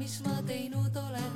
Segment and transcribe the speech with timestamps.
[0.00, 1.29] mis ma teinud olen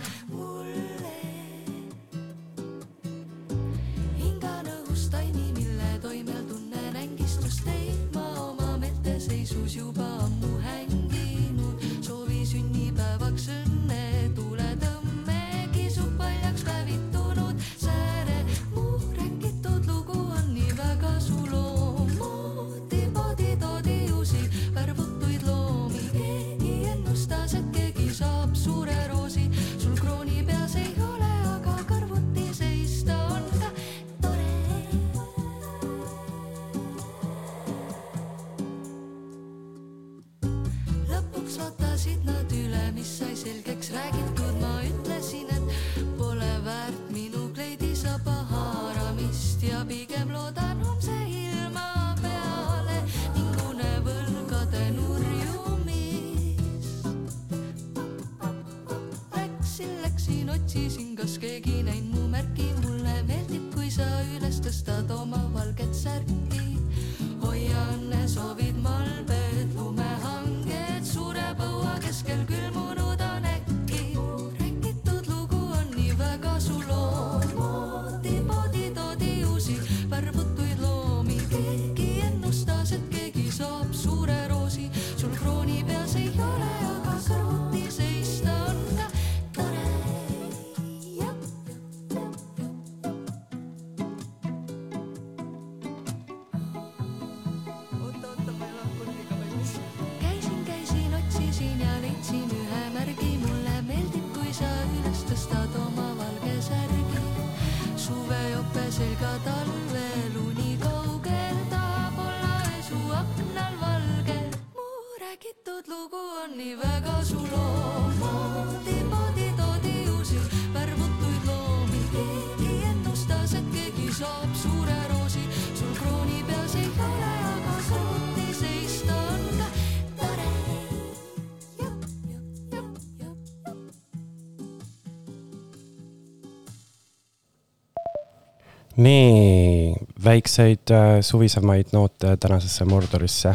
[139.04, 139.94] nii,
[140.24, 143.54] väikseid äh, suvisemaid noote tänasesse Mordorisse.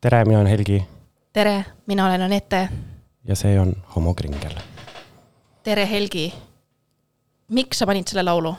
[0.00, 0.82] tere, mina olen Helgi
[1.32, 2.68] tere, mina olen Anette.
[3.24, 4.54] ja see on Homo Kringel
[5.62, 6.32] tere, Helgi.
[7.48, 8.54] miks sa panid selle laulu?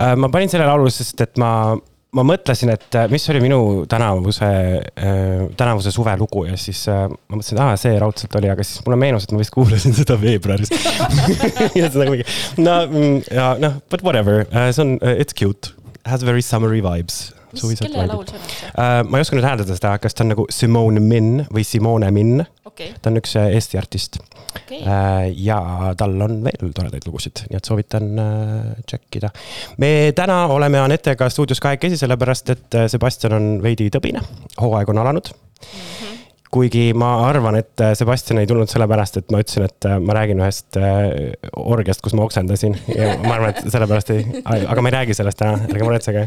[0.00, 0.16] äh,.
[0.16, 1.76] ma panin selle laulu, sest et ma,
[2.16, 3.60] ma mõtlesin, et äh, mis oli minu
[3.90, 8.50] tänavuse äh,, tänavuse suve lugu ja siis äh, ma mõtlesin, et aa, see raudselt oli,
[8.52, 10.72] aga siis mulle meenus, et ma vist kuulasin seda veebruaris.
[11.76, 12.24] Ja seda kuidagi,
[12.62, 14.46] no mm, ja noh, but whatever.
[14.72, 15.74] See on it's cute,
[16.08, 17.28] has very summery vibes.
[17.66, 18.70] mis, kelle laul see on üldse?
[18.72, 22.42] Uh, ma ei osanud hääldada seda, kas ta on nagu Simone Min või Simone Min,
[22.68, 24.80] okei, ta on üks äh, Eesti artist okei.
[24.82, 25.58] uh, ja
[25.98, 29.32] tal on veel toredaid lugusid, nii et soovitan uh, tšekkida.
[29.82, 34.22] me täna oleme Anetega stuudios kahekesi, sellepärast et äh, Sebastian on veidi tõbine,
[34.60, 35.32] hooaeg on alanud.
[36.52, 40.16] Kuigi ma arvan, et äh, Sebastian ei tulnud sellepärast, et ma ütlesin, et äh, ma
[40.16, 44.24] räägin ühest äh, orgiast, kus ma oksendasin ja ma arvan, et sellepärast ei,
[44.72, 46.26] aga ma ei räägi sellest täna, ärge muretsege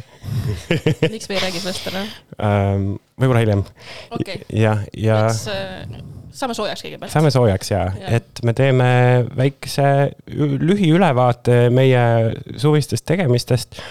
[0.69, 2.05] miks me ei räägi sellest täna?
[2.37, 2.91] um,.
[3.21, 3.65] võib-olla hiljem
[4.17, 5.97] okei, jah, ja, äh,
[6.37, 7.13] saame soojaks kõigepealt.
[7.13, 8.91] saame soojaks ja, ja., et me teeme
[9.37, 9.87] väikse
[10.61, 12.05] lühiülevaate meie
[12.61, 13.81] suvistest tegemistest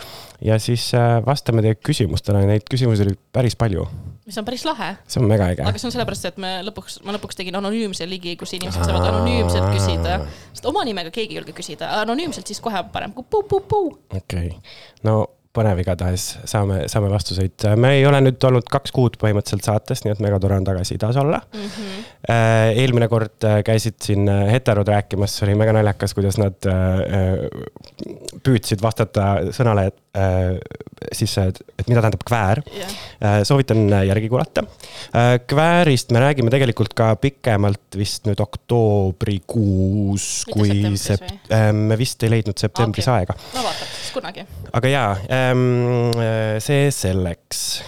[0.47, 0.93] ja siis
[1.27, 3.85] vastame teie küsimustele, neid küsimusi oli päris palju,
[4.31, 5.67] mis on päris lahe, see on mega äge.
[5.67, 9.09] aga see on sellepärast, et me lõpuks, ma lõpuks tegin anonüümse ligi, kus inimesed saavad
[9.11, 10.21] anonüümselt küsida.
[10.55, 13.93] sest oma nimega keegi ei julge küsida, anonüümselt siis kohe parem kui puu-puu-puu.
[14.15, 14.75] okei okay.,
[15.07, 15.21] no
[15.57, 17.65] põnev igatahes, saame, saame vastuseid.
[17.81, 20.99] me ei ole nüüd olnud kaks kuud põhimõtteliselt saates, nii et mega tore on tagasi
[21.01, 21.65] taas olla mm.
[21.65, 22.05] -hmm.
[22.83, 26.71] eelmine kord äh, käisid siin äh, heterod rääkimas, oli mega naljakas, kuidas nad
[28.45, 29.91] püüdsid vastata sõnale
[31.15, 32.63] siis, et mida tähendab kväär
[33.21, 34.63] Äh, soovitan järgi kuulata.
[35.47, 42.57] Kväärist me räägime tegelikult ka pikemalt vist nüüd oktoobrikuus, kui sept-, me vist ei leidnud
[42.57, 43.19] septembris Okei.
[43.21, 43.37] aega.
[43.37, 44.47] no vaatab siis kunagi.
[44.73, 45.11] aga jaa,
[46.61, 47.83] see selleks.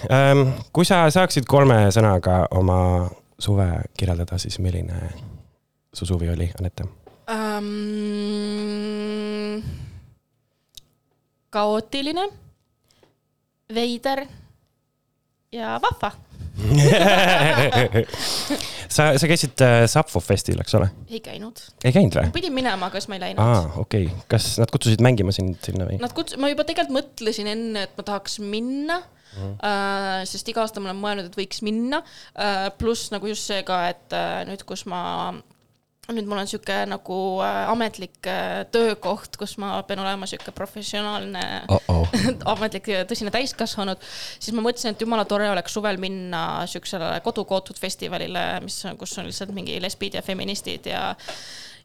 [0.72, 3.08] kui sa saaksid kolme sõnaga oma
[3.42, 3.68] suve
[3.98, 4.94] kirjeldada, siis milline
[5.94, 6.84] su suvi oli, Anette?
[7.32, 7.62] um,.
[11.50, 12.28] kaootiline,
[13.74, 14.26] veider
[15.52, 16.12] ja vahva.
[18.94, 20.88] sa, sa käisid äh, Sapfo festil, eks ole?
[21.10, 22.32] ei käinud, ei käinud või?
[22.36, 25.58] pidin minema, aga siis ma ei läinud aa, okei okay., kas nad kutsusid mängima sind
[25.64, 25.96] sinna või?
[26.02, 29.40] Nad kuts-, ma juba tegelikult mõtlesin enne, et ma tahaks minna mm.
[29.40, 29.54] -hmm.
[29.68, 31.98] Äh, sest iga aasta ma olen mõelnud, et võiks minna
[32.36, 32.68] äh,.
[32.78, 35.00] pluss nagu just see ka, et äh, nüüd, kus ma,
[36.10, 37.16] nüüd mul on sihuke nagu
[37.46, 42.16] äh, ametlik äh, töökoht, kus ma pean olema sihuke professionaalne oh -oh.
[42.54, 44.02] ametlik tõsine täiskasvanud,
[44.38, 49.14] siis ma mõtlesin, et jumala tore oleks suvel minna siuksele kodukootud festivalile, mis on, kus
[49.18, 51.14] on lihtsalt mingi lesbid ja feministid ja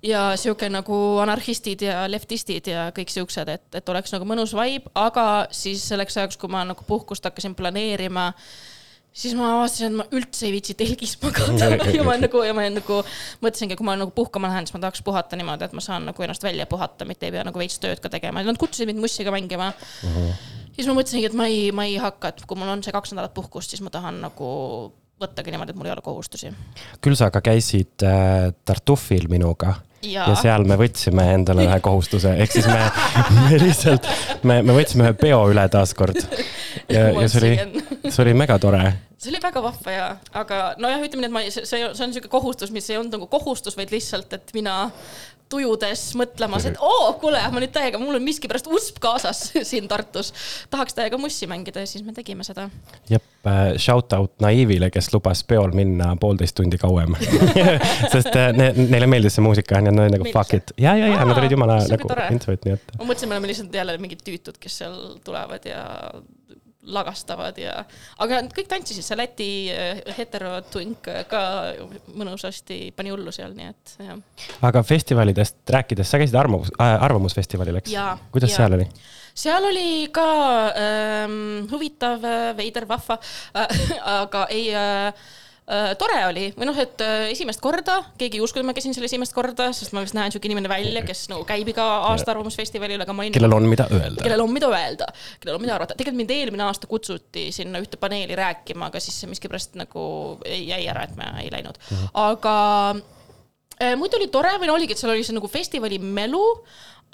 [0.03, 4.91] ja sihuke nagu anarhistid ja leftistid ja kõik siuksed, et, et oleks nagu mõnus vibe,
[4.95, 8.31] aga siis selleks ajaks, kui ma nagu puhkust hakkasin planeerima,
[9.17, 12.67] siis ma avastasin, et ma üldse ei viitsi telgis magada ja ma nagu, ja ma
[12.69, 12.99] nagu
[13.43, 16.27] mõtlesingi, kui ma nagu puhkama lähen, siis ma tahaks puhata niimoodi, et ma saan nagu
[16.27, 19.33] ennast välja puhata, mitte ei pea nagu veits tööd ka tegema, nad kutsusid mind mussiga
[19.33, 20.13] mängima uh.
[20.13, 20.45] -huh.
[20.75, 23.15] siis ma mõtlesingi, et ma ei, ma ei hakka, et kui mul on see kaks
[23.15, 24.53] nädalat puhkust, siis ma tahan nagu
[25.17, 26.53] võttagi niimoodi, et mul ei ole kohustusi.
[27.01, 32.35] küll sa aga käisid äh, Tartufil minuga ja, ja seal me võtsime endale ühe kohustuse,
[32.43, 32.79] ehk siis me,
[33.33, 34.07] me lihtsalt,
[34.43, 36.19] me, me võtsime ühe peo üle taaskord.
[36.93, 38.83] ja, ja see oli, see oli megatore.
[39.17, 42.31] See oli väga vahva ja, aga nojah, ütleme nii, et ma, see, see on niisugune
[42.31, 44.83] kohustus, mis ei olnud nagu kohustus, vaid lihtsalt, et mina
[45.51, 50.33] tujudes mõtlemas, et oo, kuule, ma nüüd täiega, mul on miskipärast usp kaasas siin Tartus.
[50.69, 52.67] tahaks täiega mussi mängida ja siis me tegime seda.
[53.09, 53.25] jep,
[53.79, 57.15] shout out Naivile, kes lubas peol minna poolteist tundi kauem
[58.13, 60.75] sest äh, ne, neile meeldis see muusika, et nad olid nagu fuck it.
[60.77, 62.97] ja, ja, ja nad olid jumala nagu into it, nii et.
[62.99, 65.85] ma mõtlesin, me oleme lihtsalt jälle mingid tüütud, kes seal tulevad ja
[66.93, 67.81] lagastavad ja,
[68.23, 71.41] aga kõik tantsisid, see Läti äh, heterotunk ka
[72.15, 74.19] mõnusasti pani hullu seal, nii et jah.
[74.69, 77.95] aga festivalidest rääkides, sa käisid arvamus äh,, arvamusfestivalil, eks
[78.33, 78.63] kuidas jaa.
[78.63, 78.89] seal oli?
[79.37, 80.29] seal oli ka
[80.73, 82.23] ähm, huvitav,
[82.57, 83.83] veider, vahva äh,
[84.21, 85.27] aga ei äh,
[85.99, 86.45] tore oli.
[86.55, 89.91] Või noh, et äh, esimest korda, keegi ei uskunud, ma käisin seal esimest korda, sest
[89.95, 93.35] ma vist näen siuke inimene välja, kes nagu käib iga aasta Arvamusfestivalil, aga ma olin.
[93.35, 94.23] kellel on mida öelda?
[94.23, 95.09] kellel on mida öelda,
[95.43, 99.19] kellel on mida arvata, tegelikult mind eelmine aasta kutsuti sinna ühte paneeli rääkima, aga siis
[99.19, 100.07] see miskipärast nagu
[100.47, 101.75] ei- jäi ära, et ma ei läinud,
[102.15, 102.55] aga
[103.81, 106.45] äh, muidu oli tore või no oligi, et seal oli see nagu festivali melu,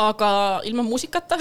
[0.01, 0.28] aga
[0.66, 1.38] ilma muusikata,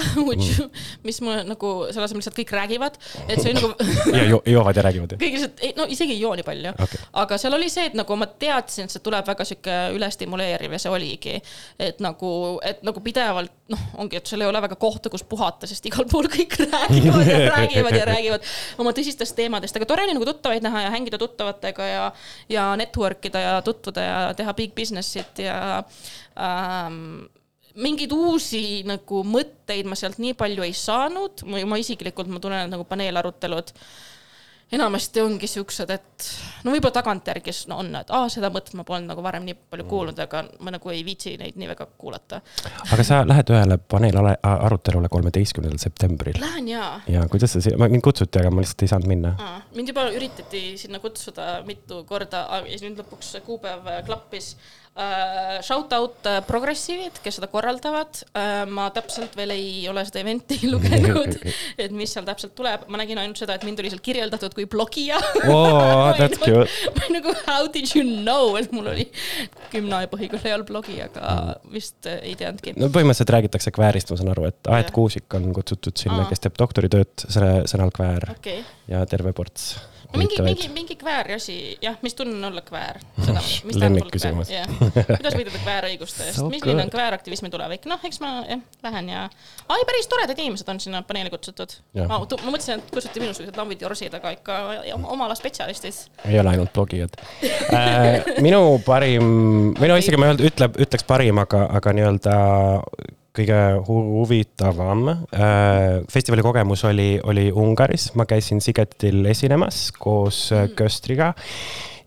[1.07, 3.71] mis ma nagu selle asemel lihtsalt kõik räägivad, et see oli nagu
[4.17, 7.39] ja jo joovad ja räägivad kõik lihtsalt, no isegi ei joo nii palju okay., aga
[7.41, 10.93] seal oli see, et nagu ma teadsin, et see tuleb väga sihuke ülestimuleeriv ja see
[10.93, 11.35] oligi.
[11.81, 15.65] et nagu, et nagu pidevalt noh, ongi, et sul ei ole väga kohta, kus puhata,
[15.69, 20.13] sest igal pool kõik räägivad ja räägivad ja räägivad oma tõsistest teemadest, aga tore oli
[20.13, 22.09] nagu tuttavaid näha ja hängida tuttavatega ja,
[22.53, 25.57] ja network ida ja tutvuda ja teha big business'it ja
[26.37, 27.25] ähm,
[27.81, 32.85] mingeid uusi nagu mõtteid ma sealt nii palju ei saanud, ma isiklikult ma tunnen, nagu
[32.89, 33.73] paneelarutelud
[34.73, 36.27] enamasti ongi siuksed, et
[36.65, 39.85] no võib-olla tagantjärgi no on, et aa, seda mõtet ma polnud nagu varem nii palju
[39.89, 42.41] kuulnud, aga ma nagu ei viitsi neid nii väga kuulata.
[42.89, 48.53] aga sa lähed ühele paneelarutelule kolmeteistkümnendal septembril Lähen jaa ja kuidas sa, mind kutsuti, aga
[48.53, 49.35] ma lihtsalt ei saanud minna.
[49.75, 54.55] Mind juba üritati sinna kutsuda mitu korda, siis nüüd lõpuks kuupäev äh, klappis.
[55.63, 58.63] Shout out uh, progressiivid, kes seda korraldavad uh,.
[58.69, 61.37] ma täpselt veel ei ole seda event'i lugenud,
[61.83, 64.67] et mis seal täpselt tuleb, ma nägin ainult seda, et mind oli seal kirjeldatud kui
[64.69, 65.17] blogija
[65.49, 66.67] oo, that's cute.
[66.93, 69.07] ma olin nagu how did you know, et mul oli
[69.73, 72.75] gümnapõhikool ei olnud blogi, aga vist äh, ei teadnudki.
[72.77, 74.93] no põhimõtteliselt räägitakse kväärist, ma saan aru, et Aet.
[74.93, 79.73] Kuusik on kutsutud sinna kes teeb doktoritööd selle sõnal kväär okei okay., ja terve ports
[80.17, 82.99] mingi, mingi mingi kvääri asi, jah, mis tunne on olla kväär?
[83.81, 84.51] Lemmikküsimus.
[84.51, 84.67] jah,
[85.17, 86.95] kuidas võidelda kväärõiguste eest So, milline on good.
[86.95, 89.23] kvääraktivismi tulevik, noh, eks ma jah, lähen ja,
[89.67, 91.77] ai, päris toredad inimesed on sinna paneeli kutsutud.
[91.97, 94.59] Ma ma mõtlesin, et kutsuti minusugused lambid ja orsid, aga ikka
[94.97, 96.03] oma oma ala spetsialistid.
[96.25, 97.17] ei ole ainult blogijad
[97.73, 98.37] äh,.
[98.43, 102.37] minu parim, või no isegi ma ei olnud, ütle, ütleks parim, aga, aga nii-öelda
[103.33, 110.75] kõige hu- huvitavam äh, festivali kogemus oli, oli Ungaris, ma käisin Sigetil esinemas koos mm.
[110.77, 111.33] Köstriga.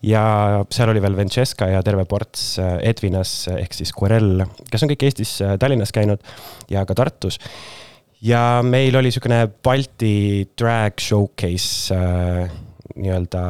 [0.05, 0.21] Ja
[0.69, 5.07] seal oli veel Venceska ja terve ports äh, Edvinas ehk siis Querel, kes on kõik
[5.09, 6.23] Eestis äh, Tallinnas käinud
[6.71, 7.41] ja ka Tartus.
[8.23, 12.55] Ja meil oli niisugune Balti drag showcase äh,
[12.97, 13.41] nii-öelda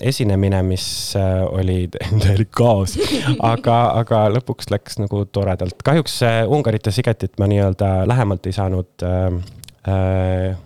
[0.00, 0.86] esinemine, mis
[1.18, 1.86] äh, oli
[2.22, 2.96] täielik kaos,
[3.38, 5.80] aga, aga lõpuks läks nagu toredalt.
[5.86, 9.28] kahjuks äh, Ungarit ja Sigetit ma nii-öelda lähemalt ei saanud äh,
[9.92, 10.56] äh,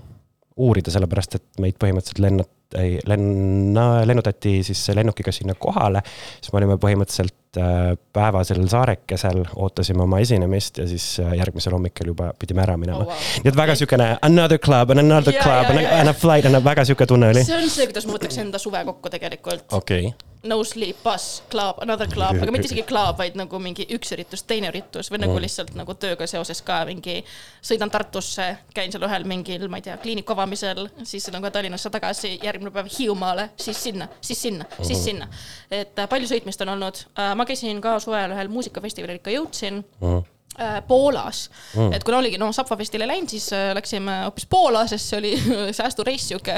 [0.61, 6.03] uurida, sellepärast et meid põhimõtteliselt lennut-, ei lenna, lennutati siis lennukiga sinna kohale,
[6.41, 12.13] siis me olime põhimõtteliselt äh, päevasel saarekesel ootasime oma esinemist ja siis äh, järgmisel hommikul
[12.15, 13.29] juba pidime ära minema Oh, wow.
[13.45, 15.99] nii et väga siukene another club and another Ja, club ja, and, ja.
[16.01, 17.45] and a flight and a väga siuke tunne oli.
[17.45, 19.67] see on see, kuidas ma võtaks enda suve kokku tegelikult.
[19.73, 23.85] okei okay., no sleep, bus, club, another club, aga mitte isegi club, vaid nagu mingi
[23.93, 25.43] üks üritus, teine üritus või nagu Mm.
[25.45, 27.25] lihtsalt nagu tööga seoses ka mingi.
[27.63, 32.39] sõidan Tartusse, käin seal ühel mingil, ma ei tea, kliiniku avamisel, siis nagu Tallinnasse tagasi,
[32.43, 35.29] järgmine päev Hiiumaale, siis sinna, siis sinna, siis sinna.
[35.71, 37.05] et äh, palju sõitmist on olnud,
[37.37, 40.25] ma käisin ka suvel ühel muusikafestivalil ikka jõudsin Mhm.
[40.59, 44.87] Äh, Poolas mm., et kuna oligi noh, Sapfa festivali läinud, siis äh, läksime hoopis Poola,
[44.91, 45.33] sest see oli
[45.79, 46.57] säästureis sihuke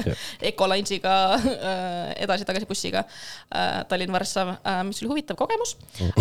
[0.53, 1.43] Ecolinesiga äh,
[2.25, 3.05] edasi-tagasi bussiga
[3.89, 4.55] Tallinn-Varssav
[4.89, 5.77] mis oli huvitav kogemus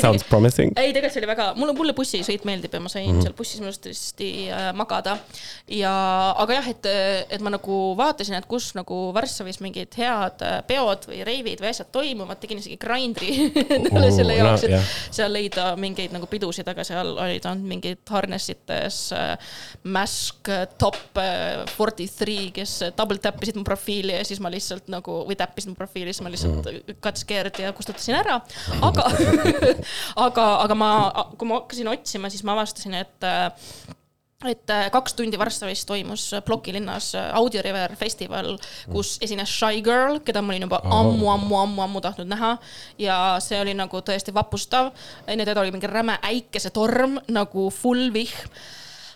[0.00, 0.72] sounds promising.
[0.78, 3.60] ei, tegelikult see oli väga, mulle, mulle bussisõit meeldib ja ma sain mm seal bussis
[3.60, 4.28] minu arust hästi
[4.76, 5.14] magada.
[5.70, 5.90] ja,
[6.42, 6.86] aga jah, et,
[7.32, 11.88] et ma nagu vaatasin, et kus nagu Varssavis mingid head peod või reivid või asjad
[11.94, 13.30] toimuvad, tegin isegi Grindri
[13.64, 14.90] endale Oo, selle jaoks, no, jah.
[15.08, 19.34] et seal leida mingeid nagu pidusid, aga seal olid ainult mingid harnessites äh,
[19.84, 24.42] Mask äh, Top äh, Forty Three, kes äh, double tap isid mu profiili ja siis
[24.44, 27.00] ma lihtsalt nagu või täppisid mu profiili, siis ma lihtsalt mm.
[27.04, 28.40] got scared ja kustutasin ära.
[28.84, 29.08] aga,
[30.28, 30.90] aga, aga ma,
[31.38, 33.50] kui ma hakkasin otsima, siis ma avastasin, et äh,
[34.48, 38.54] et äh, kaks tundi Varssavis toimus äh, Ploki linnas äh, Audio River festival,
[38.92, 42.56] kus esines Shy Girl, keda ma olin juba ammu, ammu, ammu, ammu tahtnud näha.
[42.98, 44.92] ja see oli nagu tõesti vapustav.
[45.26, 48.48] enne teda oli mingi räme äikesetorm nagu full vihm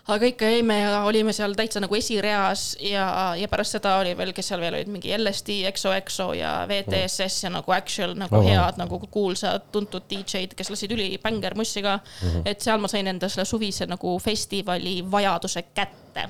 [0.08, 4.32] aga ikka jäime ja olime seal täitsa nagu esireas ja, ja pärast seda oli veel,
[4.36, 8.48] kes seal veel olid, mingi LSD, XOXO ja VTSS ja nagu Actual nagu wow.
[8.48, 12.28] head nagu kuulsad tuntud DJ-d, kes lasid ülibängar mussi ka mm.
[12.28, 12.42] -hmm.
[12.48, 16.28] et seal ma sain enda selle suvise nagu festivali vajaduse kätte.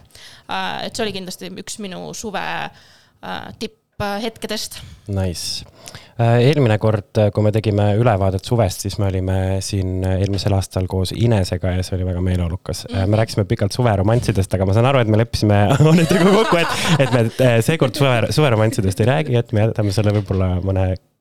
[0.82, 3.54] et see oli kindlasti üks minu suve äh,
[3.98, 4.76] tipphetkedest.
[5.10, 5.64] Nice.
[6.18, 11.72] eelmine kord, kui me tegime ülevaadet suvest, siis me olime siin eelmisel aastal koos Inesega
[11.76, 12.94] ja see oli väga meeleolukas mm.
[12.94, 13.10] -hmm.
[13.10, 15.58] me rääkisime pikalt suveromanssidest, aga ma saan aru, et me leppisime
[15.92, 20.52] Anetega kokku, et, et me seekord suve, suveromanssidest ei räägi, et me jätame selle võib-olla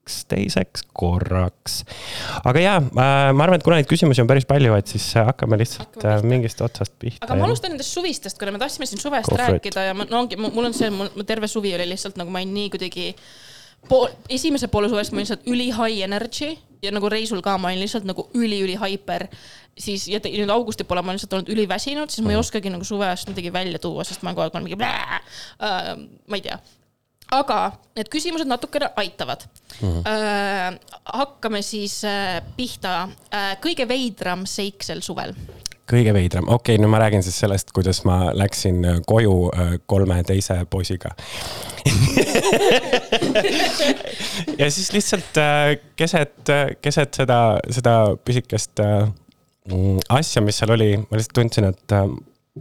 [0.07, 1.83] mõneks teiseks korraks.
[2.45, 5.87] aga jaa, ma arvan, et kuna neid küsimusi on päris palju, et siis hakkame lihtsalt
[5.87, 6.15] Hakkame pihta.
[6.15, 7.25] äh, mingist otsast pihta.
[7.25, 10.23] aga ma alustan nendest suvistest, kuna me tahtsime siin suvest Go rääkida ja ma, no
[10.23, 13.13] ongi, mul on see, mul terve suvi oli lihtsalt nagu ma olin nii kuidagi
[13.89, 17.71] pool, esimese poole suvest ma olin lihtsalt üli high energy ja nagu reisul ka ma
[17.71, 19.27] olin lihtsalt nagu üli-üli hyper.
[19.77, 22.71] siis ja te- nüüd augusti poole ma olen lihtsalt olnud üliväsinud, siis ma ei oskagi
[22.73, 25.97] nagu suvest midagi välja tuua, sest ma kogu aeg olen mingi äh,,
[26.27, 26.57] ma ei tea
[27.35, 27.59] aga
[27.97, 29.41] need küsimused natukene aitavad
[29.81, 29.87] mm.
[29.87, 30.01] -hmm.
[30.07, 30.79] Äh,
[31.13, 33.57] hakkame siis äh, pihta äh,.
[33.61, 35.33] kõige veidram seik sel suvel
[35.87, 39.51] kõige veidram, okei okay,, no ma räägin siis sellest, kuidas ma läksin koju
[39.85, 41.09] kolme teise poisiga.
[44.59, 45.33] ja siis lihtsalt
[45.95, 46.49] keset,
[46.81, 51.87] keset seda, seda pisikest mm, asja, mis seal oli, ma lihtsalt tundsin, et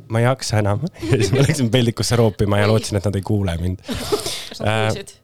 [0.09, 0.85] ma ei jaksa enam.
[1.11, 3.83] ja siis ma läksin peldikusse roopima ja lootsin, et nad ei kuule mind.
[4.57, 5.17] Kas nad Äh, kuulsid?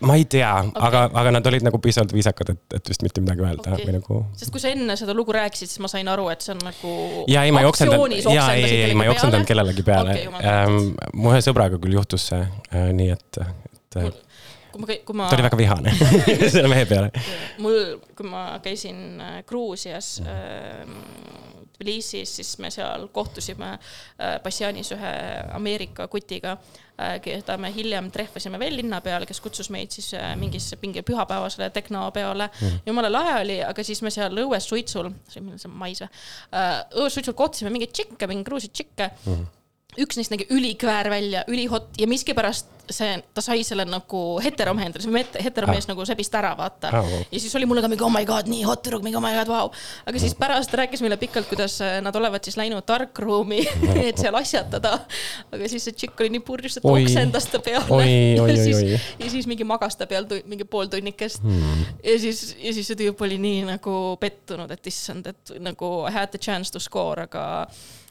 [0.00, 3.22] ma ei tea okay., aga, aga nad olid nagu piisavalt viisakad, et, et vist mitte
[3.24, 3.86] midagi öelda okay.
[3.88, 6.54] või nagu sest kui sa enne seda lugu rääkisid, siis ma sain aru, et see
[6.54, 6.94] on nagu.
[7.30, 11.10] ja ei, ma ei oksendanud, ja ei, ei, ei, ma ei oksendanud kellelegi peale okay,.
[11.12, 14.10] mu ühe sõbraga küll juhtus see äh, nii, et, et äh,
[14.72, 15.94] kui ma, kui ma ta oli, väga vihane
[16.54, 17.10] selle mehe peale.
[17.62, 20.84] mul, kui ma käisin äh, Gruusias äh,
[21.80, 25.12] Tbilisis, siis me seal kohtusime äh, Bassianis ühe
[25.56, 30.34] Ameerika kutiga äh,, keda me hiljem trehvasime veel linna peal, kes kutsus meid siis äh,
[30.36, 32.82] mingisse mingi pühapäevasele tehnopeole mm..
[32.86, 37.16] jumala lahe oli, aga siis me seal õues suitsul, see on mais või äh,, õues
[37.16, 39.48] suitsul kohtasime mingeid tšikke, mingeid Gruusi tšikke mm
[39.98, 45.02] üks neist nägi ülikväär välja, ülihot ja miskipärast see, ta sai selle nagu heteromehe endale,
[45.04, 45.92] see heteromees Ah.
[45.92, 47.20] nagu sebis ta ära, vaata Ah, wow.
[47.30, 49.30] ja siis oli mulle ka mingi oh my god, nii hot tüdruk, mingi oh my
[49.36, 49.68] god, vau.
[50.10, 53.60] aga siis pärast rääkis meile pikalt, kuidas äh, nad olevat siis läinud darkroom'i,
[54.10, 54.96] et seal asjatada.
[55.52, 58.08] aga siis see tšikk oli nii purjus, et oksendas ta peale.
[58.50, 58.82] Ja siis
[59.20, 61.84] ja siis mingi magas ta peal mingi pool tunnikest Hmm.
[62.04, 66.12] ja siis, ja siis see tüüp oli nii nagu pettunud, et issand, et nagu I
[66.12, 67.66] had the chance to score, aga,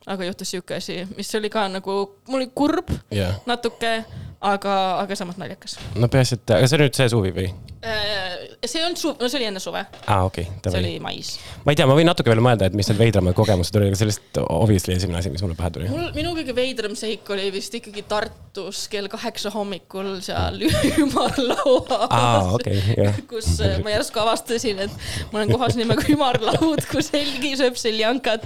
[0.08, 1.96] aga juhtus sihuke asi, mis oli ka nagu,
[2.28, 4.04] mul oli kurb jah, natuke,
[4.40, 5.78] aga, aga samas naljakas.
[6.00, 7.50] no peaasi, et, aga see on nüüd see suvi või?
[7.80, 11.32] see ei olnud suv, no see oli enne suve, aa, okei okay,, see oli mais
[11.64, 14.00] ma ei tea, ma võin natuke veel mõelda, et mis need veidramad kogemused olid, aga
[14.02, 15.88] sellest obviously esimene asi, mis mulle pähe tuli.
[15.92, 20.60] mul, minu kõige veidram seik oli vist ikkagi Tartus kell kaheksa hommikul seal
[21.06, 23.20] ümarlauas aa, okei, jah.
[23.32, 28.44] kus äh, ma järsku avastasin, et ma olen kohas nimega ümarlaud, kus Helgi sööb seljankat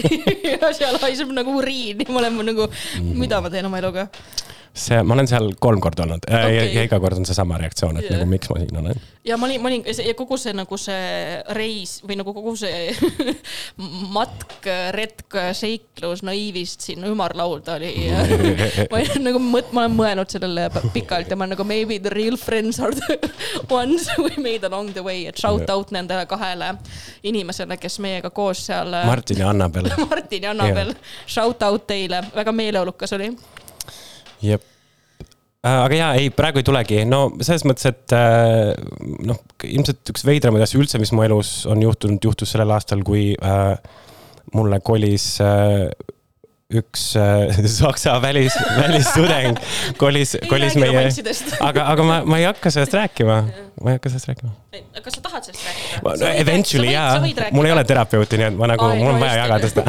[0.52, 2.68] ja seal haiseb nagu uriin ja ma olen nagu,
[3.14, 4.10] mida ma teen oma eluga.
[4.74, 6.54] see, ma olen seal kolm korda olnud okay.
[6.56, 8.18] ja, ja iga kord on seesama reaktsioon, et yeah.
[8.18, 9.00] nagu miks ma siin olen.
[9.24, 11.04] ja ma olin, ma olin ja kogu see nagu see
[11.54, 12.90] reis või nagu kogu see
[14.16, 14.66] matk,
[14.96, 17.92] retk, seiklus naiivist sinna ümarlauda oli.
[18.90, 22.38] ma olin nagu mõt-, ma olen mõelnud sellele pikalt ja ma nagu maybe the real
[22.40, 23.18] friends are the
[23.70, 26.74] ones we made along the way, et shout out nendele kahele
[27.22, 28.90] inimesele, kes meiega koos seal.
[29.06, 29.92] Martin ja Annabel.
[30.10, 33.30] Martin ja Annabel, shout out teile, väga meeleolukas oli.
[34.44, 34.64] jep.
[35.64, 38.72] aga jaa, ei, praegu ei tulegi, no selles mõttes, et äh,
[39.24, 43.30] noh, ilmselt üks veidramaid asju üldse, mis mu elus on juhtunud, juhtus sellel aastal, kui
[43.38, 43.76] äh,
[44.54, 45.88] mulle kolis äh,
[46.80, 49.58] üks äh, saksa välis, välistudeng
[50.00, 51.06] kolis, kolis meie,
[51.68, 53.38] aga, aga ma, ma ei hakka sellest rääkima,
[53.82, 54.52] ma ei hakka sellest rääkima.
[55.00, 56.14] kas sa tahad sellest rääkida?
[56.24, 57.18] No eventually jaa,
[57.54, 59.84] mul ei ole terapeuti, nii et ma nagu, mul on vaja jagada seda.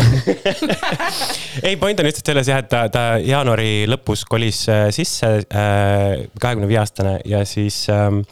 [1.68, 6.70] ei, point on lihtsalt selles jah, et ta, ta jaanuari lõpus kolis äh, sisse, kahekümne
[6.70, 8.24] viie aastane ja siis ähm,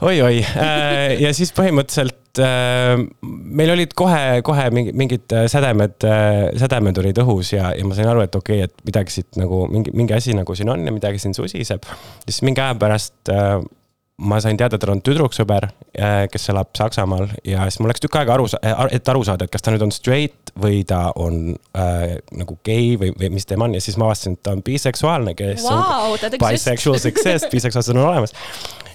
[0.00, 2.94] oi-oi äh, ja siis põhimõtteliselt äh,
[3.30, 5.98] meil olid kohe-kohe mingi, mingid äh, sädemed,
[6.60, 9.64] sädemed olid õhus ja, ja ma sain aru, et okei okay,, et midagi siit nagu
[9.72, 11.84] mingi, mingi asi nagu siin on ja midagi siin susiseb.
[12.26, 13.58] siis mingi aja pärast äh,
[14.20, 15.66] ma sain teada, et tal on tüdruksõber,
[16.32, 18.46] kes elab Saksamaal ja siis mul läks tükk aega aru,
[18.92, 22.94] et aru saada, et kas ta nüüd on straight või ta on äh, nagu gei
[23.00, 26.16] või, või mis teema on ja siis ma avastasin, et ta on biseksuaalne, kes Wow,
[26.18, 28.36] on bisexual success, biseksuaalsed on olemas.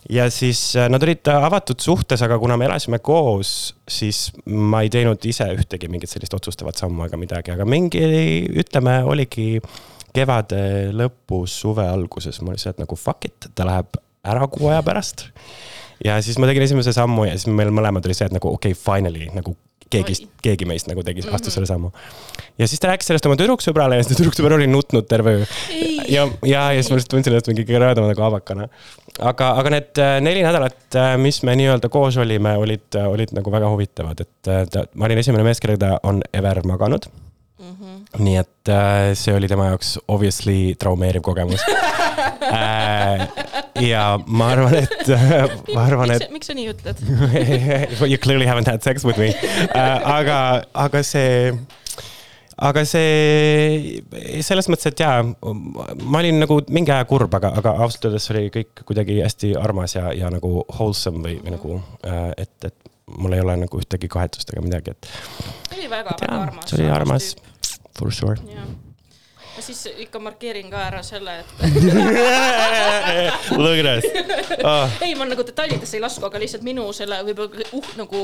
[0.09, 4.91] Ja siis äh, nad olid avatud suhtes, aga kuna me elasime koos, siis ma ei
[4.93, 8.03] teinud ise ühtegi mingit sellist otsustavat sammu ega midagi, aga mingi,
[8.61, 9.59] ütleme, oligi
[10.15, 15.27] kevade lõpus, suve alguses, ma lihtsalt nagu fuck it, ta läheb ära kuu aja pärast.
[16.03, 18.75] ja siis ma tegin esimese sammu ja siis meil mõlemad oli see, et nagu okei
[18.75, 19.55] okay,, finally nagu
[19.91, 21.91] keegi keegi meist nagu tegi, astus selle sammu.
[22.59, 25.45] ja siis ta rääkis sellest oma tüdruksõbrale ja siis tüdruksõber oli nutnud terve öö.
[26.09, 28.67] ja, ja, ja siis ma lihtsalt tundsin ennast mingi kõige rõvedama nagu avakana.
[29.19, 33.69] aga, aga need äh, neli nädalat, mis me nii-öelda koos olime, olid, olid nagu väga
[33.71, 37.07] huvitavad, et äh, ta, ma olin esimene mees, kellega ta on ever maganud.
[38.19, 41.63] nii et äh, see oli tema jaoks obviously traumeeriv kogemus
[42.45, 43.25] äh,.
[43.81, 45.07] ja ma arvan, et,
[45.73, 47.01] ma arvan, et miks sa nii ütled?
[48.11, 49.33] You clearly haven't had sex with me
[49.73, 50.37] aga,
[50.85, 51.55] aga see,
[52.55, 54.01] aga see
[54.45, 58.47] selles mõttes, et jaa, ma olin nagu mingi aja kurb, aga, aga ausalt öeldes oli
[58.53, 63.35] kõik kuidagi hästi armas ja, ja nagu wholesome või, või nagu uh,, et, et mul
[63.35, 66.71] ei ole nagu ühtegi kahetsust ega midagi, et see oli väga, väga armas.
[66.71, 67.31] see oli armas,
[67.99, 68.39] for sure.
[69.55, 71.49] Ma siis ikka markeerin ka ära selle, et
[73.55, 74.05] us
[74.65, 74.89] oh..
[75.05, 78.21] ei, ma nagu detailidesse ei lasku, aga lihtsalt minu selle võib-olla uh, nagu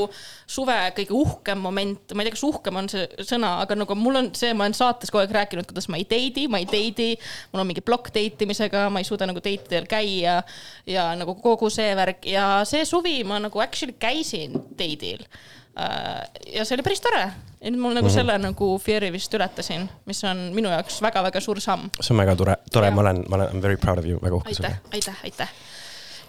[0.49, 4.19] suve kõige uhkem moment, ma ei tea, kas uhkem on see sõna, aga nagu mul
[4.21, 7.15] on see, ma olen saates kogu aeg rääkinud, kuidas ma ei date'i, ma ei date'i,
[7.53, 10.41] mul on mingi plokk date imisega, ma ei suuda nagu date idel käia
[10.89, 15.25] ja nagu kogu see värk ja see suvi ma nagu actually käisin date'il
[15.75, 17.23] ja see oli päris tore,
[17.61, 21.89] et mul nagu selle nagu fear'i vist ületasin, mis on minu jaoks väga-väga suur samm
[21.99, 24.19] see on väga tore, tore, ma olen, ma olen I m very proud of you,
[24.21, 25.53] väga uhke sulle., aitäh, aitäh.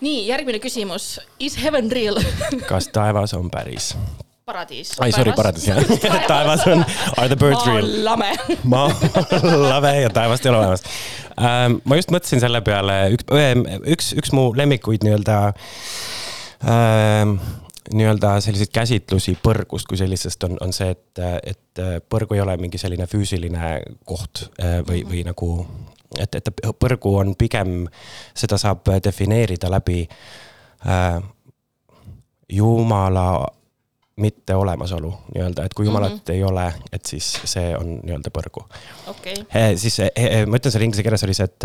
[0.00, 1.20] nii, järgmine küsimus.
[1.40, 2.20] Is heaven real?
[2.70, 3.94] kas taevas on päris?
[4.44, 4.92] paradiis.
[5.00, 5.78] ai, sorry, paradiis jah.
[6.32, 6.84] taevas on,
[7.16, 7.88] are the birds real?
[8.04, 8.30] lame.
[8.72, 8.90] maa
[9.68, 10.82] lave ja taevast ei ole olemas
[11.38, 11.78] ähm,.
[11.84, 13.26] ma just mõtlesin selle peale, üks,
[13.96, 15.38] üks, üks mu lemmikuid nii-öelda
[16.66, 17.36] ähm,
[17.90, 22.78] nii-öelda selliseid käsitlusi põrgust kui sellisest on, on see, et, et põrgu ei ole mingi
[22.78, 23.72] selline füüsiline
[24.08, 25.50] koht äh, või, või nagu,
[26.18, 27.82] et, et põrgu on pigem,
[28.38, 31.18] seda saab defineerida läbi äh,
[32.52, 33.26] jumala
[34.22, 36.32] mitte olemasolu nii-öelda, et kui jumalat mm -hmm.
[36.34, 38.66] ei ole, et siis see on nii-öelda põrgu.
[39.08, 39.98] Okei, Eh, siis
[40.46, 41.64] ma ütlen selle inglise keeles oli see, et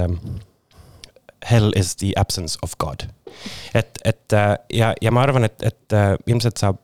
[1.50, 3.08] hell is the absence of God.
[3.74, 6.80] et, et äh, ja, ja ma arvan, et, et äh, ilmselt saab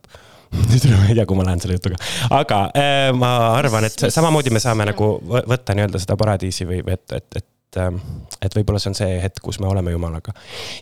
[0.70, 1.98] nüüd ma ei tea, kuhu ma lähen selle jutuga,
[2.34, 6.84] aga äh, ma arvan, et samamoodi me saame nagu võ- võtta nii-öelda seda paradiisi või,
[6.86, 7.98] või et, et, et ähm,
[8.44, 10.36] et võib-olla see on see hetk, kus me oleme Jumalaga.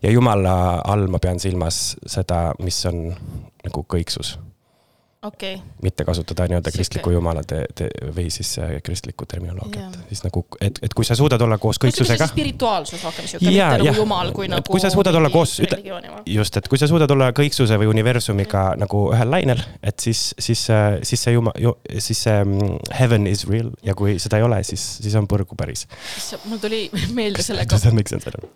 [0.04, 0.56] ja Jumala
[0.92, 3.06] all ma pean silmas seda, mis on
[3.64, 4.36] nagu kõiksus,
[5.26, 10.24] okei, mitte kasutada nii-öelda Sihuke- kristliku jumala te, te, või siis äh, kristlikku terminoloogiat siis
[10.26, 12.26] nagu, et, et kui sa suudad olla koos kõiksusega.
[12.32, 13.94] spirituaalsus rohkem siuke, Jaa, mitte jah.
[13.94, 14.66] nagu jumal, kui Et nagu.
[14.74, 15.60] kui sa suudad olla koos-
[16.26, 20.66] just, et kui sa suudad olla kõiksuse või universumiga nagu ühel lainel, et siis, siis,
[21.04, 21.54] siis see juma-,
[22.00, 25.56] siis see mm, heaven is real ja kui seda ei ole, siis, siis on põrgu
[25.60, 25.86] päris.
[26.46, 26.88] mul tuli
[27.20, 27.78] meelde sellega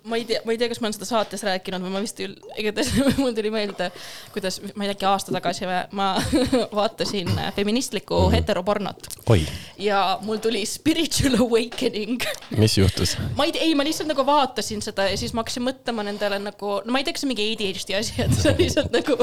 [0.09, 2.25] ma ei tea, ma ei tea, kas ma olen seda saates rääkinud või ma vist
[2.25, 3.91] igatahes mul tuli meelde,
[4.33, 6.09] kuidas, ma ei tea, äkki aasta tagasi või ma
[6.79, 9.45] vaatasin feministlikku heteropornot oi,
[9.81, 12.23] ja mul tuli spiritual awakening.
[12.57, 13.17] mis juhtus?
[13.35, 16.39] ma ei tea, ei, ma lihtsalt nagu vaatasin seda ja siis ma hakkasin mõtlema nendele
[16.43, 19.17] nagu, no ma ei tea, kas see on mingi ADHD asi, et on lihtsalt nagu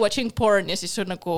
[0.00, 1.36] watching porn ja siis sul nagu,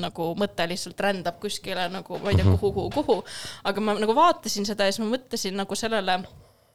[0.00, 3.20] nagu mõte lihtsalt rändab kuskile nagu ma ei tea, kuhu, kuhu, kuhu.
[3.66, 6.20] aga ma nagu vaatasin seda ja siis ma mõtlesin nagu sellele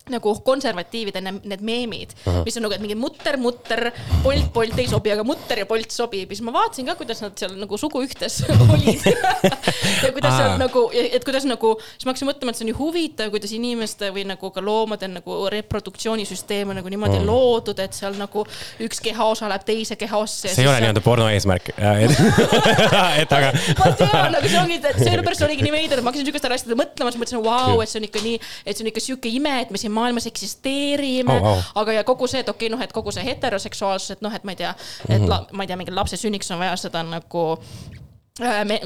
[0.10, 3.92] nagu konservatiivide ne- need meemid, mis on nagu, et mingi mutter, mutter,
[4.24, 7.22] Bolt, Bolt ei sobi, aga mutter ja Bolt sobib ja siis ma vaatasin ka, kuidas
[7.22, 8.42] nad seal nagu suguühtes
[8.74, 9.06] olid.
[9.06, 12.78] ja kuidas seal nagu, et kuidas nagu, siis ma hakkasin mõtlema, et see on ju
[12.80, 17.28] huvitav, kuidas inimeste või nagu ka loomade nagu reproduktsioonisüsteem on nagu niimoodi mm.
[17.30, 18.46] loodud, et seal nagu
[18.82, 20.50] üks kehaosa läheb teise kehaosse.
[20.50, 21.72] see ei ole nii-öelda porno eesmärk.
[23.22, 23.52] et aga.
[23.80, 27.14] ma tean, aga see ongi, sellepärast oligi nii veider, et ma hakkasin sihukestele asjadele mõtlema,
[27.14, 29.74] siis mõtlesin, vau, et see on ikka nii, et see on ikka sihuke ime, et
[29.74, 31.64] me siin maailmas eksisteerime Au, au.
[31.84, 34.44] aga ja kogu see, et okei okay,, noh, et kogu see heteroseksuaalsus, et noh, et
[34.48, 34.76] ma ei tea,
[35.10, 38.01] et la, ma ei tea, mingi lapse sünniks on vaja seda nagu äh,
[38.40, 38.80] me,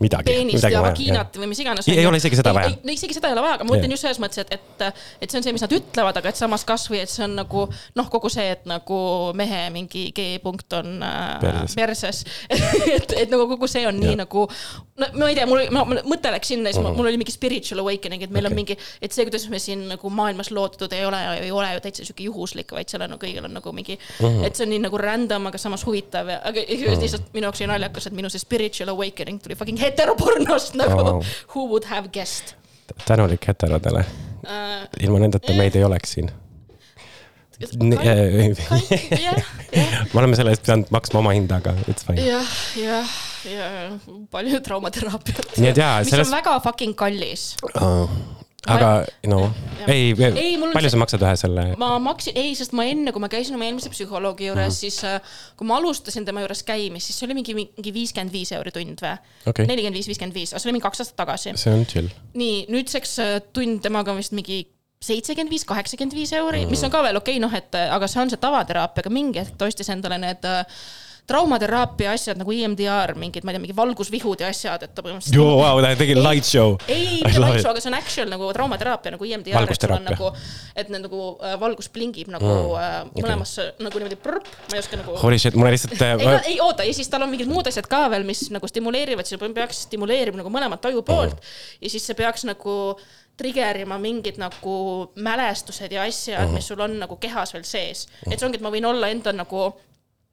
[0.00, 1.88] Midagi, peenist midagi ja vagiinat või mis iganes.
[1.92, 2.70] Ei- ole isegi seda vaja.
[2.72, 5.28] no isegi seda ei ole vaja, aga ma mõtlen just selles mõttes, et, et, et
[5.28, 8.08] see on see, mis nad ütlevad, aga et samas kasvõi, et see on nagu noh,
[8.08, 9.00] kogu see, et nagu
[9.36, 12.22] mehe mingi G-punkt on äh, Perses.
[12.96, 14.22] et, et nagu kogu see on nii Jah.
[14.22, 14.46] nagu,
[14.96, 16.96] no ma ei tea, mul, ma, mõte läks sinna ja siis uh -huh.
[16.96, 18.56] mul oli mingi spiritual awakening, et meil okay.
[18.56, 21.84] on mingi, et see, kuidas me siin nagu maailmas loodud ei ole, ei ole ju
[21.84, 24.46] täitsa sihuke juhuslik, vaid seal on nagu kõigil on nagu mingi uh, -huh.
[24.46, 27.00] et see on nii nagu random, aga samas huvitav ja, aga uh -huh.
[27.02, 31.16] lihtsalt minu jaoks oli naljakas, et minu see spiritual awakening tuli fucking heteropornost nagu Oh,
[31.18, 32.54] oh, who would have guessed
[33.04, 34.04] tänulik heterodele,
[34.46, 34.86] uh,.
[35.02, 36.30] ilma nendeta meid ei oleks siin.
[37.58, 39.42] jah,
[40.14, 42.22] me oleme selle eest pidanud maksma oma hinda, aga it's fine.
[42.22, 42.46] jah,
[42.78, 43.10] jah,
[43.50, 43.68] ja
[44.32, 45.56] palju traumateraapiat.
[45.58, 47.50] Nii et jaa, mis selles- on väga fucking kallis
[48.66, 49.38] aga no
[49.78, 49.90] Jah.
[49.92, 51.64] ei, Ei, palju sa maksad ühe selle?
[51.78, 54.78] ma maksin, ei, sest ma enne, kui ma käisin oma eelmise psühholoogi juures mm, -hmm.
[54.80, 55.20] siis äh,
[55.56, 59.04] kui ma alustasin tema juures käimist, siis see oli mingi, mingi viiskümmend viis euri tund
[59.04, 59.14] või
[59.46, 61.54] nelikümmend viis, viiskümmend viis, aga see oli mingi kaks aastat tagasi.
[61.54, 62.10] see on chill.
[62.34, 64.64] nii, nüüdseks äh, tund temaga on vist mingi
[64.98, 66.70] seitsekümmend viis, kaheksakümmend viis euri mm, -hmm.
[66.74, 69.14] mis on ka veel okei okay,, noh, et äh, aga see on see tavateraapia, aga
[69.14, 70.66] mingi hetk ta ostis endale need äh,
[71.28, 75.36] traumateraapia asjad nagu EMDR, mingid, ma ei tea, mingi valgusvihud ja asjad, et ta põhimõtteliselt.
[75.36, 76.76] joo, vau, ta tegi light show.
[76.88, 80.08] ei, mitte light show, aga see on actual nagu traumateraapia nagu EMDR, et sul on
[80.08, 80.30] nagu,
[80.72, 83.26] et need nagu äh, valgus plingib nagu mm, okay.
[83.26, 85.16] mõlemasse nagu niimoodi prõpp, ma ei oska nagu.
[85.20, 88.06] Holy shit, mulle lihtsalt ei, ei oota ja siis tal on mingid muud asjad ka
[88.12, 91.56] veel, mis nagu stimuleerivad, siis peaks stimuleerima nagu mõlemat ajupoolt mm.
[91.84, 92.78] ja siis see peaks nagu
[93.38, 94.78] trigerima mingid nagu
[95.22, 96.58] mälestused ja asjad mm, -hmm.
[96.58, 98.08] mis sul on nagu kehas veel sees.
[98.30, 99.68] et see ongi, et ma võin olla enda nagu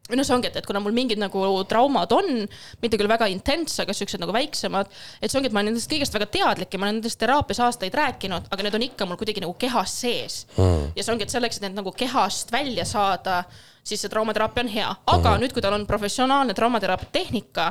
[0.10, 2.44] või noh, see ongi, et, et kuna mul mingid nagu traumad on,
[2.82, 5.90] mitte küll väga intense, aga siuksed nagu väiksemad, et see ongi, et ma olen nendest
[5.92, 9.20] kõigest väga teadlik ja ma olen nendest teraapias aastaid rääkinud, aga need on ikka mul
[9.22, 10.92] kuidagi nagu kehas sees mm..
[10.98, 13.42] ja see ongi, et selleks, et need nagu kehast välja saada,
[13.86, 15.44] siis see traumateraapia on hea, aga mm.
[15.44, 17.68] nüüd, kui tal on professionaalne traumateraapia tehnika,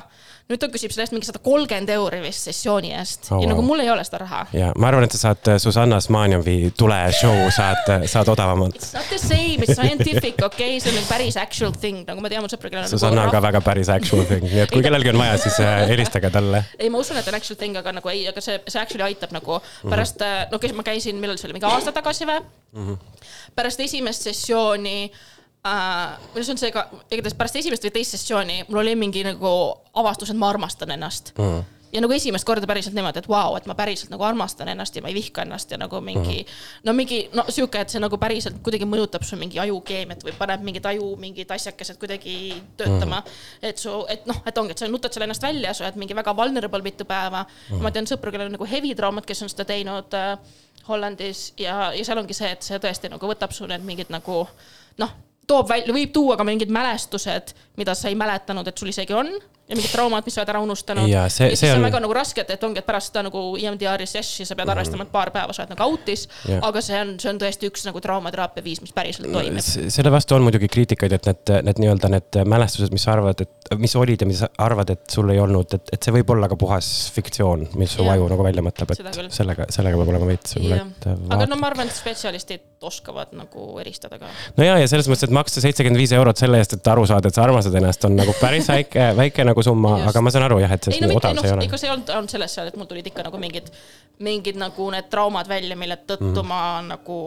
[0.51, 3.51] nüüd ta küsib selle eest mingi sada kolmkümmend euri vist sessiooni eest Oh, ja wow.
[3.55, 4.43] nagu mul ei ole seda raha.
[4.55, 8.77] ja ma arvan, et sa saad äh, Susanna Smanjovi tule show saad, saad odavamalt.
[8.79, 12.23] It's not the same, it's scientific, okei okay,, see on nagu päris actual thing, nagu
[12.23, 14.65] ma tean, mul sõpra, kellel on Susanna on nagu ka väga päris actual thing, nii
[14.67, 16.63] et kui kellelgi on vaja, siis äh, helistage talle.
[16.79, 19.35] ei, ma usun, et on actual thing, aga nagu ei, aga see, see actually aitab
[19.35, 20.53] nagu pärast mm, -hmm.
[20.55, 22.87] no kes ma käisin, millal see oli, mingi aasta tagasi või mm?
[22.87, 23.31] -hmm.
[23.57, 25.11] pärast esimest sessiooni
[25.67, 29.55] äh,, see on see ka, igatahes pärast esimest või teist sessiooni mul oli mingi nagu
[29.95, 31.45] avastus, et ma armastan ennast mm.
[31.45, 34.69] -hmm ja nagu esimest korda päriselt niimoodi, et vau wow,, et ma päriselt nagu armastan
[34.73, 36.81] ennast ja ma ei vihka ennast ja nagu mingi mm, -hmm.
[36.85, 40.65] no mingi no sihuke, et see nagu päriselt kuidagi mõjutab su mingi ajukeemiat või paneb
[40.67, 43.27] mingid aju mingid asjakesed kuidagi töötama mm.
[43.27, 43.69] -hmm.
[43.71, 46.17] et su, et noh, et ongi, et sa nutad seal ennast välja, sa oled mingi
[46.17, 47.77] väga vulnerable mitu päeva mm.
[47.77, 47.83] -hmm.
[47.83, 50.39] ma tean sõpru, kellel on nagu heavy traumad, kes on seda teinud äh,
[50.89, 54.49] Hollandis ja, ja seal ongi see, et see tõesti nagu võtab su need mingid nagu
[54.99, 55.15] noh,
[55.47, 59.31] toob välja, võib tuua ka mingid mälestused, mida sa ei mäletanud, et sul isegi on
[59.69, 61.09] ja mingid traumad, mis sa oled ära unustanud.
[61.09, 63.13] Jaa, see- ja siis see on on- väga nagu raske, et, et ongi, et pärast
[63.13, 66.27] seda nagu EMDR-i sessi sa pead arvestama, et paar päeva sa oled nagu out'is
[66.61, 69.65] aga see on, see on tõesti üks nagu traumateraapia viis, mis päriselt toimib.
[69.65, 73.79] selle vastu on muidugi kriitikaid, et need, need nii-öelda need mälestused, mis sa arvad, et
[73.81, 76.57] mis olid ja mis arvad, et sul ei olnud, et, et see võib olla ka
[76.61, 78.15] puhas fiktsioon, mis su Jah.
[78.19, 81.09] aju nagu välja mõtleb, et sellega, sellega peab olema veits võib-olla, et.
[81.39, 84.29] aga no ma arvan, et spetsialistid oskavad nagu eristada ka.
[84.59, 87.31] no ja, ja selles mõttes, et maksta seitsekümmend viis eurot selle eest, et aru saada,
[87.31, 90.09] et sa armastad ennast, on nagu päris väike, väike nagu summa, Just.
[90.11, 91.65] aga ma saan aru jah, et ei see no nii mitte, odav see ei ole.
[91.69, 93.71] ega see ei olnud, olnud selles seal, et mul tulid ikka nagu mingid,
[94.27, 96.51] mingid nagu need traumad välja, mille tõttu mm.
[96.51, 97.19] ma nagu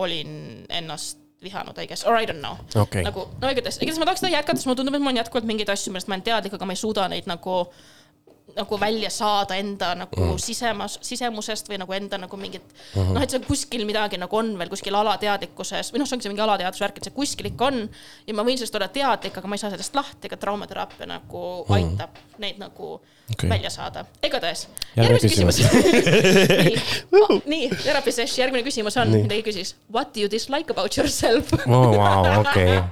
[0.00, 0.32] olin
[0.80, 3.04] ennast vihanud, I guess, or I don't know Okei.
[3.06, 5.46] nagu no igatahes, igatahes ma tahaks seda jätkata, sest mulle tundub, et mul on jätkuvalt
[5.46, 7.60] mingeid asju, millest ma olen teadlik, aga ma ei suuda neid nagu
[8.56, 10.38] nagu välja saada enda nagu mm.
[10.42, 13.14] sisemas, sisemusest või nagu enda nagu mingit mm -hmm.
[13.14, 16.32] noh, et see kuskil midagi nagu on veel kuskil alateadlikkuses või noh, see ongi see
[16.32, 17.78] mingi alateadvuse värk, et see kuskil ikka on
[18.26, 21.64] ja ma võin sellest olla teadlik, aga ma ei saa sellest lahti, aga traumateraapia nagu
[21.68, 21.74] mm.
[21.74, 23.00] aitab neid nagu
[23.32, 23.50] okay.
[23.50, 24.04] välja saada.
[24.22, 25.58] igatahes, Järgmine küsimus
[27.12, 30.96] nii oh,, nii, therapy sesh, järgmine küsimus on, ta küsis what do you dislike about
[30.96, 31.52] yourself?
[31.66, 31.96] oh,.
[31.98, 32.78] Wow, okei,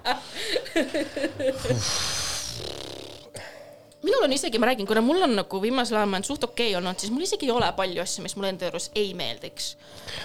[4.06, 6.70] minul on isegi, ma räägin, kuna mul on nagu viimasel ajal ma olen suht okei
[6.70, 9.72] okay olnud, siis mul isegi ei ole palju asju, mis mulle enda juures ei meeldiks.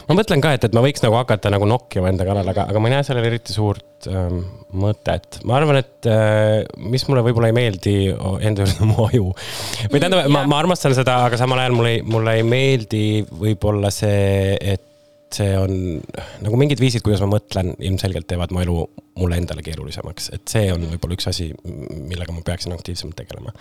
[0.09, 2.81] ma mõtlen ka, et, et ma võiks nagu hakata nagu nokkima enda kallal, aga, aga
[2.81, 4.43] ma ei näe sellele eriti suurt ähm,
[4.83, 5.41] mõtet.
[5.47, 9.33] ma arvan, et äh, mis mulle võib-olla ei meeldi enda juures on mu aju.
[9.87, 13.93] või tähendab, ma, ma armastan seda, aga samal ajal mulle ei, mulle ei meeldi võib-olla
[13.93, 14.87] see, et
[15.35, 15.73] see on
[16.43, 18.75] nagu mingid viisid, kuidas ma mõtlen, ilmselgelt teevad mu elu
[19.19, 23.55] mulle endale keerulisemaks, et see on võib-olla üks asi, millega ma peaksin aktiivsemalt tegelema.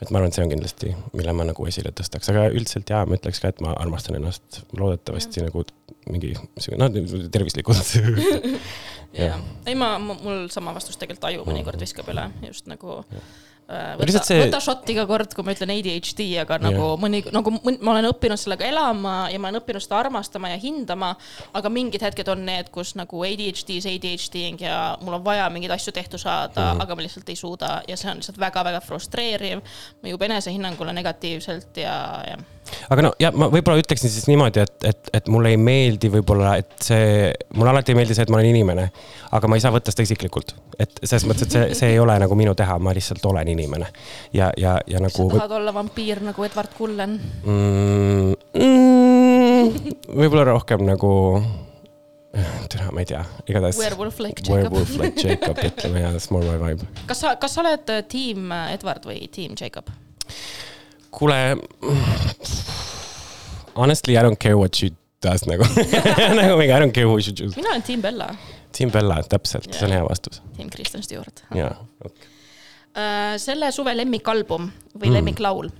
[0.00, 3.02] Et ma arvan, et see on kindlasti, mille ma nagu esile tõstaks, aga üldiselt jaa,
[3.04, 5.66] ma ütleks ka, et ma armastan ennast loodetavasti nagu
[6.08, 7.92] mingi sihuke, noh, tervislikult.
[9.20, 9.36] jah,
[9.68, 13.28] ei ma, mul sama vastus tegelikult aju mõnikord viskab üle, just nagu äh,
[13.70, 17.00] võta lihtsalt, see- võta šott iga kord, kui ma ütlen ADHD, aga nagu Jah.
[17.02, 20.58] mõni, nagu mõn- ma olen õppinud sellega elama ja ma olen õppinud seda armastama ja
[20.60, 21.14] hindama,
[21.54, 25.74] aga mingid hetked on need, kus nagu ADHD is ADHD-ing ja mul on vaja mingeid
[25.76, 29.62] asju tehtud saada mm, aga ma lihtsalt ei suuda ja see on lihtsalt väga-väga frustreeriv,
[30.04, 31.94] mõjub enesehinnangule negatiivselt ja,
[32.26, 32.40] ja
[32.90, 36.56] aga no ja ma võib-olla ütleksin siis niimoodi, et, et, et mulle ei meeldi võib-olla,
[36.60, 38.86] et see, mulle alati ei meeldi see, et ma olen inimene,
[39.36, 40.54] aga ma ei saa võtta seda isiklikult.
[40.78, 43.59] et selles mõttes, et see, see ei ole nagu minu teha, ma lihtsalt olen inimene
[44.32, 45.28] ja, ja, ja sa nagu.
[45.36, 47.20] tahad olla vampiir nagu Edward Cullen.
[47.44, 48.34] mm,.
[48.60, 51.10] Mm, võib-olla rohkem nagu,
[52.68, 53.78] tere, ma ei tea, igatahes.
[53.78, 54.56] Werewolf like Jacob.
[54.72, 56.86] Werewolf like Jacob, ütleme ja that's more my vibe.
[57.06, 59.90] kas sa, kas sa oled äh, tiim äh, Edward või tiim Jacob?
[61.10, 61.56] kuule.
[63.74, 64.90] Honestly, I don't care what she
[65.22, 65.64] does nagu
[66.38, 67.56] nagu mingi I don't care who she chooses.
[67.56, 68.30] mina olen tiim Bella,
[68.74, 70.42] Siim Bella, täpselt, see on hea vastus.
[70.56, 71.42] tiim Kristen Stewart.
[71.54, 72.28] jaa, okei.
[73.40, 74.64] Selle suve lemmikalbum
[74.96, 75.14] või mm.
[75.14, 75.70] lemmiklaul?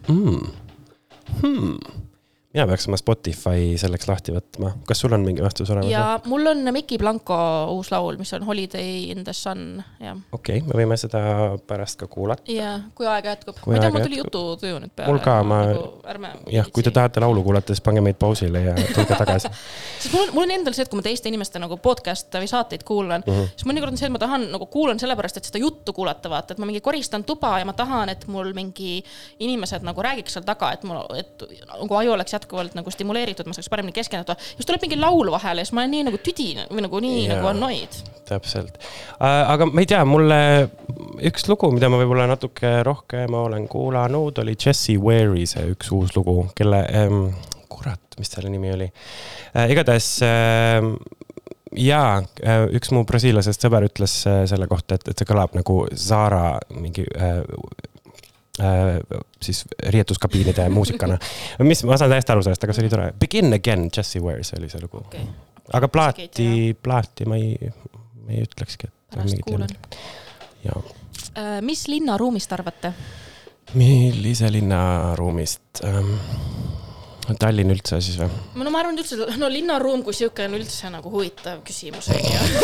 [2.50, 5.90] Mina peaks oma Spotify selleks lahti võtma, kas sul on mingi vastus olemas?
[5.92, 7.36] ja mul on Miki Blanco
[7.76, 11.20] uus laul, mis on Holiday in the sun ja, okei okay,, me võime seda
[11.70, 12.50] pärast ka kuulata.
[12.50, 13.60] ja kui aega jätkub.
[13.66, 15.12] Ma ei tea, mul tuli jututuju nüüd peale.
[15.12, 15.60] Mul ka, ma-
[16.10, 16.32] ärme.
[16.50, 16.90] jah, kui te.
[16.96, 19.52] tahate laulu kuulata, siis pange meid pausile ja tulge tagasi.
[20.02, 22.50] sest mul on, mul on endal see, et kui ma teiste inimeste nagu podcast'e või
[22.50, 23.30] saateid kuulan mm.
[23.30, 23.54] -hmm.
[23.54, 26.58] siis mõnikord on see, et ma tahan nagu kuulan sellepärast, et seda juttu kuulata, vaata,
[26.58, 28.98] et ma mingi koristan tuba ja ma tahan, et mul mingi
[29.38, 33.56] inimesed nagu räägiks seal taga, et mul, et nagu aju oleks jätkuvalt nagu stimuleeritud, ma
[33.56, 34.36] saaks paremini keskenduda.
[34.40, 37.20] siis tuleb mingi laul vahele ja siis ma olen nii nagu tüdine või nagu nii
[37.24, 37.36] Jaa.
[37.36, 38.00] nagu annoyed.
[38.28, 38.80] täpselt.
[39.20, 40.40] aga ma ei tea, mulle
[41.30, 46.14] üks lugu, mida ma võib-olla natuke rohkem olen kuulanud, oli Jessie Ware'i see üks uus
[46.16, 47.30] lugu, kelle ähm,,
[47.70, 49.70] kurat, mis selle nimi oli äh,.
[49.72, 50.84] igatahes äh,
[51.78, 52.20] jaa,
[52.74, 57.06] üks mu brasiillasest sõber ütles äh, selle kohta, et, et see kõlab nagu Zara mingi
[57.14, 57.42] äh,
[59.42, 61.18] siis riietuskabiinide muusikana.
[61.70, 63.10] mis, ma saan täiesti aru sellest, aga see oli tore.
[63.20, 65.02] Begin again, Jessie Ware, see oli see lugu.
[65.06, 65.26] okei,
[65.78, 66.50] aga plaati,
[66.82, 67.72] plaati ma ei,
[68.20, 68.96] ma ei ütlekski, et.
[69.14, 69.74] pärast kuulan.
[70.64, 70.82] jaa.
[71.30, 72.94] Äh, mis linnaruumist arvate?
[73.74, 76.14] millise linnaruumist ähm,?
[77.38, 78.28] Tallinn üldse siis või?
[78.60, 82.62] no ma arvan üldse, no linnaruum kui sihuke on üldse nagu huvitav küsimus, onju.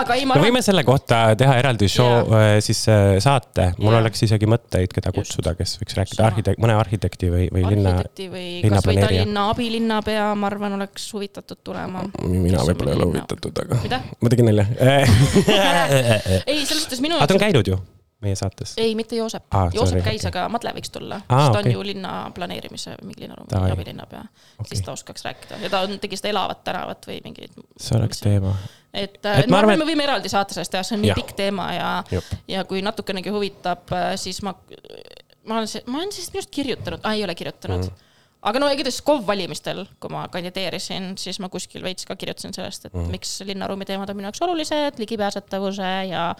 [0.00, 3.94] aga ei, ma arvan, võime selle kohta teha eraldi show äh, siis äh, saate, mul
[3.94, 4.02] Jaa.
[4.04, 6.32] oleks isegi mõtteid, keda kutsuda, kes võiks rääkida Sama.
[6.32, 7.94] arhitek-, mõne arhitekti või, või linna.
[8.00, 8.98] arhitekti või kasvõi.
[9.04, 12.06] Tallinna abilinnapea, ma arvan, oleks huvitatud tulema.
[12.24, 14.66] mina võib-olla ei ole huvitatud, aga ma tegin nalja.
[16.50, 17.80] ei, selles suhtes minu aga ta on jaoks, käinud ju
[18.24, 18.74] meie saates.
[18.80, 19.70] ei, mitte Joosep ah,.
[19.74, 21.70] Joosep käis okay., aga Madle võiks tulla ah,, sest ta okei.
[21.72, 24.68] on ju linna planeerimise mingi linnaruumi abilinnapea okay..
[24.72, 27.56] Siis ta oskaks rääkida ja ta on, tegi seda elavat tänavat või mingeid.
[27.80, 28.52] see oleks teema.
[28.92, 31.12] et, Et ma ma arvan, et- me võime eraldi saate sellest teha, see on nii
[31.12, 31.22] Jah.
[31.22, 31.90] pikk teema ja
[32.48, 34.54] ja kui natukenegi huvitab, siis ma,
[35.48, 38.08] ma olen, ma olen sellest minu arust kirjutanud, ei ole kirjutanud mm..
[38.50, 42.90] aga no igatahes KOV valimistel, kui ma kandideerisin, siis ma kuskil veits ka kirjutasin sellest,
[42.90, 43.14] et mm.
[43.16, 46.34] miks linnaruumi teemad on minu jaoks olulised, ligipääsetavuse ja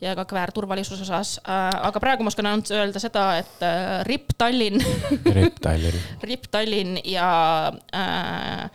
[0.00, 4.80] ja ka kväärturvalisuse osas, aga praegu ma oskan ainult öelda seda, et äh, RIP Tallinn
[5.38, 6.00] Ripp Tallinn.
[6.28, 7.28] RIP Tallinn ja
[7.92, 8.70] äh,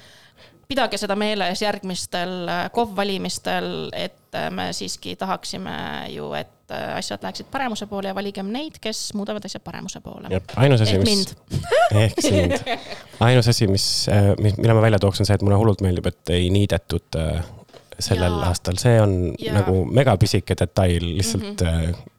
[0.68, 5.76] pidage seda meeles järgmistel äh, KOV valimistel, et äh, me siiski tahaksime
[6.14, 10.42] ju, et äh, asjad läheksid paremuse poole ja valigem neid, kes muudavad asjad paremuse poole.
[10.56, 11.36] ainus asi, mis
[12.04, 12.58] ehk sind.
[13.20, 13.88] ainus asi, mis,
[14.42, 17.46] mis, mille ma välja tooks, on see, et mulle hullult meeldib, et ei niidetud äh,
[18.00, 18.48] sellel Jaa.
[18.52, 19.60] aastal, see on Jaa.
[19.60, 21.94] nagu megapisike detail, lihtsalt mm.
[21.94, 22.10] -hmm.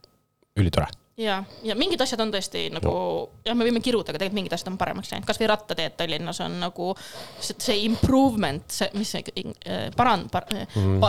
[0.57, 0.87] ülitore.
[1.17, 4.53] ja, ja mingid asjad on tõesti nagu no., jah, me võime kiruda, aga tegelikult mingid
[4.53, 6.93] asjad on paremaks läinud, kasvõi rattateed Tallinnas on nagu
[7.41, 9.25] see, see improvement, see, mis see
[9.65, 11.03] äh, paran- par, mm.,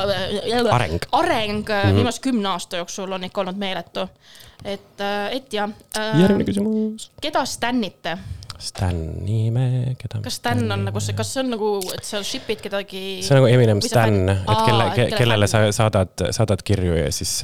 [0.72, 1.10] Areng.
[1.12, 4.08] areng mm viimase kümne aasta jooksul on ikka olnud meeletu.
[4.64, 5.02] et,
[5.32, 7.12] et ja äh, järgmine, küsimus.
[7.22, 8.18] keda stännite,
[8.58, 10.22] Stan Niime, keda.
[10.26, 13.02] kas Stan on nagu see, kas see on nagu, et sa ship'id kedagi?
[13.22, 17.36] see on nagu Eminem Stan, et kelle kelle kellele sa saadad, saadad kirju ja siis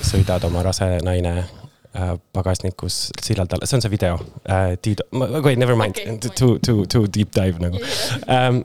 [0.00, 4.16] sõidad oma rase naine äh, pagasnikus sillalt alla, see on see video
[4.48, 4.78] äh,.
[4.80, 5.04] Tiido,
[5.44, 7.84] wait, never mind okay,, too, too, too deep dive nagu
[8.24, 8.64] ähm,.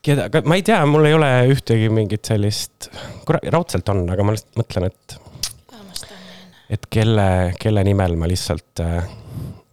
[0.00, 2.88] keda, ma ei tea, mul ei ole ühtegi mingit sellist,
[3.28, 5.20] kurat, raudselt on, aga ma lihtsalt mõtlen, et,
[6.78, 9.04] et kelle, kelle nimel ma lihtsalt äh,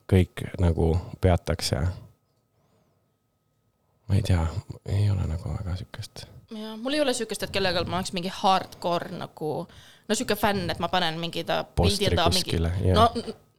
[0.09, 1.81] kõik nagu peataks ja.
[4.07, 4.45] ma ei tea,
[4.85, 6.27] ei ole nagu väga sihukest
[6.59, 9.53] ja mul ei ole siukest, et kellegagi ma oleks mingi hardcore nagu,
[10.07, 12.93] no siuke fänn, et ma panen mingi ta pildi ta mingi jah.
[12.97, 13.09] no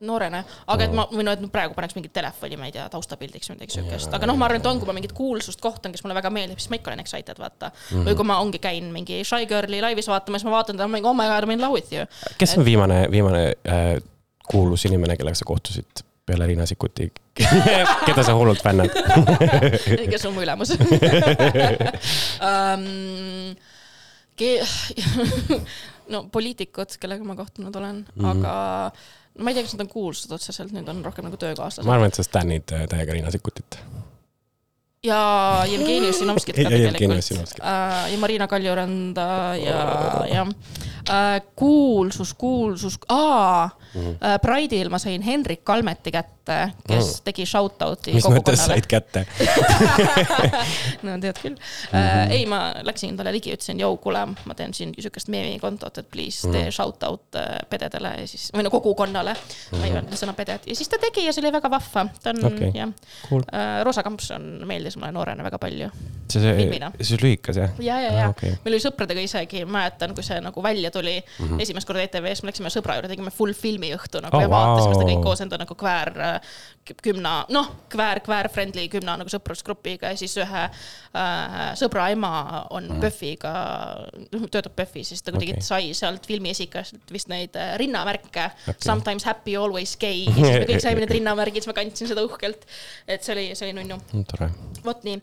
[0.04, 3.48] noorena, aga et ma, või no, et praegu paneks mingit telefoni, ma ei tea, taustapildiks
[3.48, 6.04] või midagi siukest, aga noh, ma arvan, et on, kui ma mingit kuulsust kohtan, kes
[6.04, 8.04] mulle väga meeldib, siis ma ikka olen excited, vaata mm.
[8.09, 11.09] Või kui ma ongi käin mingi Shy Girli laivis vaatamas, ma vaatan teda, ma mingi
[11.09, 12.04] oh my god, I m in love with you.
[12.37, 13.94] kes on viimane, viimane äh,
[14.50, 17.12] kuulus inimene, kellega sa kohtusid peale Riina Sikkuti,
[18.06, 18.90] keda sa hullult fännad?
[20.10, 20.74] kes on mu ülemus
[22.48, 22.87] um,.
[26.12, 28.24] no poliitikud, kellega ma kohtunud olen mm.
[28.24, 28.30] -hmm.
[28.30, 28.54] aga
[29.34, 31.87] no ma ei tea, kas nad on kuulsad otseselt, nüüd on rohkem nagu töökaaslased.
[31.87, 33.78] ma arvan, et sa stänid äh, täiega Riina Sikkutit.
[35.04, 35.20] Ja
[35.68, 39.28] Jevgeni Ossinovskit ka tegelikult uh, ja Marina Kaljuranda
[39.60, 39.80] ja,
[40.32, 44.10] ja uh, kuulsus, kuulsus, aa mm Mhm.
[44.10, 44.38] -hmm.
[44.42, 47.24] Pride'il ma sain Hendrik Kalmeti kätte, kes mm.
[47.24, 49.22] tegi shout-out'i mis mõttes said kätte?
[51.06, 51.92] no tead küll Mhm.
[51.92, 52.00] mm.
[52.00, 52.30] -hmm.
[52.30, 56.50] ei, ma läksin talle ligi, ütlesin, jõu, kuule, ma teen siin siukest meemikontot, et please
[56.50, 59.38] tee shout-out äh, pededele ja siis, või no kogukonnale mm.
[59.38, 59.78] -hmm.
[59.78, 62.06] ma ei öelnud sõna peded ja siis ta tegi ja see oli väga vahva.
[62.22, 62.70] ta on okay.
[62.74, 62.90] jah
[63.28, 63.42] Cool.
[63.52, 63.84] äh,.
[63.84, 65.90] Rosa Kampson meeldis mulle noorena väga palju.
[66.33, 66.40] see,
[67.04, 67.74] see lühikas jah?
[67.78, 68.50] ja, ja, Ah, ja okei.
[68.50, 68.62] okay.
[68.64, 71.48] meil oli sõpradega isegi, mäletan, kui see nagu välja tuli mm.
[71.48, 71.62] -hmm.
[71.62, 75.04] esimest korda ETV-s, me läksime sõbra juurde, tegime full filmiõhtu nagu Oh, ja vaatasime seda
[75.04, 75.11] vau.
[75.12, 76.54] kõik koos enda nagu kväär äh,
[76.88, 82.33] kü- kümna, noh, kväär, kväär friendly kümna nagu sõprusgrupiga ja siis ühe äh, sõbra ema
[82.70, 83.00] on mm.
[83.04, 83.54] PÖFFiga,
[84.50, 85.66] töötab PÖFFis, siis ta kuidagi okay.
[85.66, 88.78] sai sealt filmi esikast vist neid äh, rinnamärke okay..
[88.85, 92.24] Sometimes happy, always gay ja siis me kõik saime need rinnamärgid, siis ma kandsin seda
[92.26, 92.66] uhkelt.
[93.09, 94.50] et see oli, see oli nunnu tore.
[94.84, 95.20] Vot nii.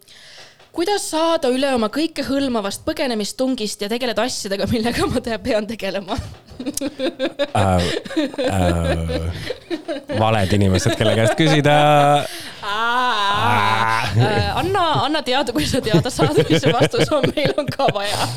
[0.72, 6.18] kuidas saada üle oma kõikehõlmavast põgenemistungist ja tegeleda asjadega, millega ma te pean tegelema?
[7.58, 7.84] äh,
[8.46, 9.44] äh,
[10.20, 11.76] valed inimesed, kelle käest küsida.
[12.62, 17.88] Äh, anna, anna teada, kui sa teada saad, mis see vastus on, meil on ka
[17.96, 18.28] vaja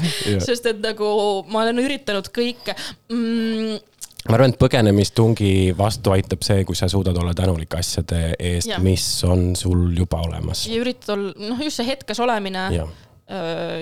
[0.44, 1.08] sest et nagu
[1.50, 2.76] ma olen üritanud kõike
[3.12, 3.80] mm,.
[4.28, 9.06] Ma arvan, et põgenemistungi vastu aitab see, kui sa suudad olla tänulik asjade eest mis
[9.28, 10.66] on sul juba olemas.
[10.70, 12.68] ja üritad olla, noh, just see hetkes olemine.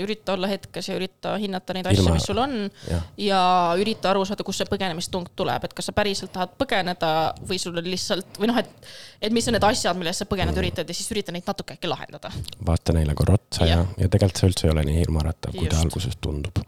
[0.03, 2.53] ürita olla hetkes ja ürita hinnata neid asju Ilma-, mis sul on
[2.87, 3.41] jah, ja
[3.79, 7.11] ürita aru saada, kust see põgenemistung tuleb, et kas sa päriselt tahad põgeneda
[7.49, 10.63] või sul on lihtsalt või noh, et, et mis on need asjad, millest sa põgeneda
[10.63, 12.31] üritad ja siis ürita neid natuke äkki lahendada.
[12.67, 15.71] vaata neile korra otsa ja Jah., ja tegelikult see üldse ei ole nii hirmuäratav, kui
[15.71, 16.63] ta alguses tundub.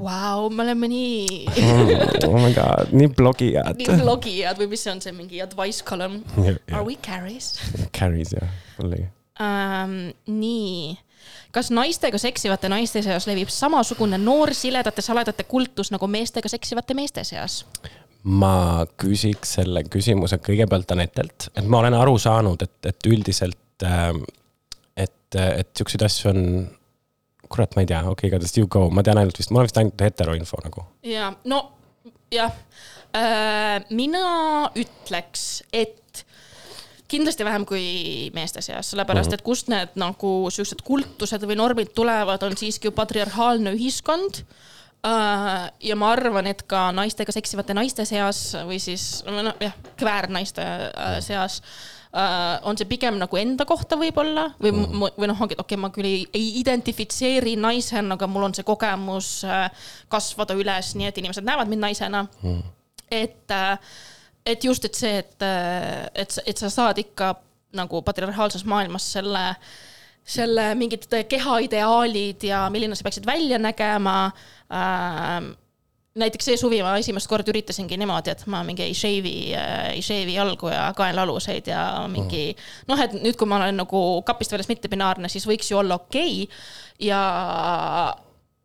[0.00, 1.44] Vau, me oleme nii,
[2.28, 4.00] oh my god, nii blogijad nii.
[4.00, 6.22] blogijad või mis see on see mingi advice column?
[6.72, 7.52] Are we carries
[7.96, 9.04] Carries jah, fully.
[9.40, 9.96] um,?
[10.40, 10.96] nii,
[11.52, 17.24] kas naistega seksivate naiste seas levib samasugune noor siledate saledate kultus nagu meestega seksivate meeste
[17.28, 17.62] seas?
[18.22, 23.84] ma küsiks selle küsimuse kõigepealt Anetelt, et ma olen aru saanud, et, et üldiselt,
[24.96, 26.42] et, et siukseid asju on,
[27.50, 29.68] kurat, ma ei tea, okei okay,, igatahes you go, ma tean ainult vist, mul on
[29.68, 30.86] vist ainult heteroinfo nagu.
[31.06, 31.62] ja no
[32.32, 32.54] jah
[33.16, 36.24] äh,, mina ütleks, et
[37.10, 42.42] kindlasti vähem kui meeste seas, sellepärast et kust need nagu siuksed kultused või normid tulevad,
[42.46, 44.44] on siiski ju patriarhaalne ühiskond
[45.06, 45.70] äh,.
[45.90, 51.18] ja ma arvan, et ka naistega seksivate naiste seas või siis noh jah, kväärnaiste äh,
[51.24, 55.62] seas äh, on see pigem nagu enda kohta võib-olla või mm., või noh, ongi, et
[55.62, 59.68] okei okay,, ma küll ei, ei identifitseeri naisena, aga mul on see kogemus äh,
[60.10, 62.64] kasvada üles, nii et inimesed näevad mind naisena mm..
[63.14, 63.54] et,
[64.42, 65.46] et just, et see, et,
[66.24, 67.36] et, et sa saad ikka
[67.78, 69.44] nagu patriarhaalses maailmas selle
[70.30, 74.30] selle mingid kehaideaalid ja milline sa peaksid välja nägema
[74.70, 75.52] ähm,
[76.18, 79.52] näiteks see suvi ma esimest korda üritasingi niimoodi, et ma mingi ei shave'i,
[79.94, 82.48] ei shave'i jalgu ja kaenlaaluseid ja mingi
[82.90, 86.42] noh, et nüüd, kui ma olen nagu kapist väljas mittebinaarne, siis võiks ju olla okei
[86.48, 86.64] okay.
[87.10, 87.20] ja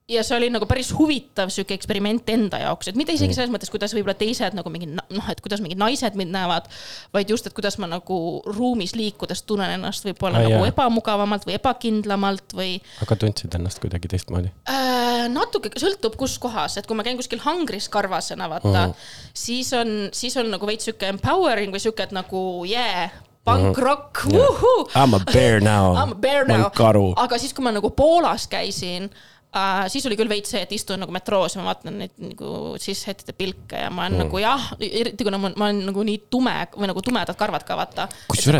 [0.10, 3.72] ja see oli nagu päris huvitav sihuke eksperiment enda jaoks, et mitte isegi selles mõttes,
[3.74, 6.70] kuidas võib-olla teised nagu mingi noh, et kuidas mingid naised mind näevad.
[7.14, 10.70] vaid just, et kuidas ma nagu ruumis liikudes tunnen ennast võib-olla Ah, nagu jaa.
[10.74, 14.54] ebamugavamalt või ebakindlamalt või aga tundsid ennast kuidagi teistmoodi?
[14.70, 15.26] äh,.
[15.34, 19.96] natuke sõltub, kus kohas, et kui ma käin kuskil hangris karvasena, vaata mm, siis on,
[20.14, 23.10] siis on nagu veits sihuke empowering või sihuke, et nagu yeah,
[23.46, 24.38] punk-rock mm, -hmm.
[24.38, 25.94] vuhuu I m a bear now.
[25.98, 26.70] I m a bear now
[27.18, 29.10] aga siis, kui ma nagu Poolas käisin
[29.56, 32.74] Uh, siis oli küll veits see, et istun nagu metroos ja ma vaatan neid nagu
[32.82, 34.24] sissehettide pilke ja ma olen mm.
[34.26, 37.78] nagu jah, eriti kuna ma, ma olen nagu nii tume või nagu tumedad karvad ka
[37.80, 38.08] vaata.
[38.34, 38.60] Kusjuures-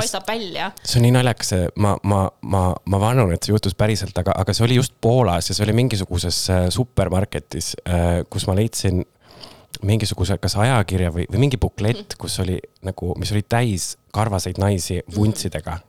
[0.88, 1.52] see on nii naljakas,
[1.84, 5.52] ma, ma, ma, ma vanun, et see juhtus päriselt, aga, aga see oli just Poolas
[5.52, 7.74] ja see oli mingisuguses äh, supermarketis,
[8.32, 9.04] kus ma leidsin
[9.84, 15.02] mingisuguse, kas ajakirja või, või mingi buklett, kus oli nagu, mis oli täis karvaseid naisi
[15.16, 15.80] vuntsidega.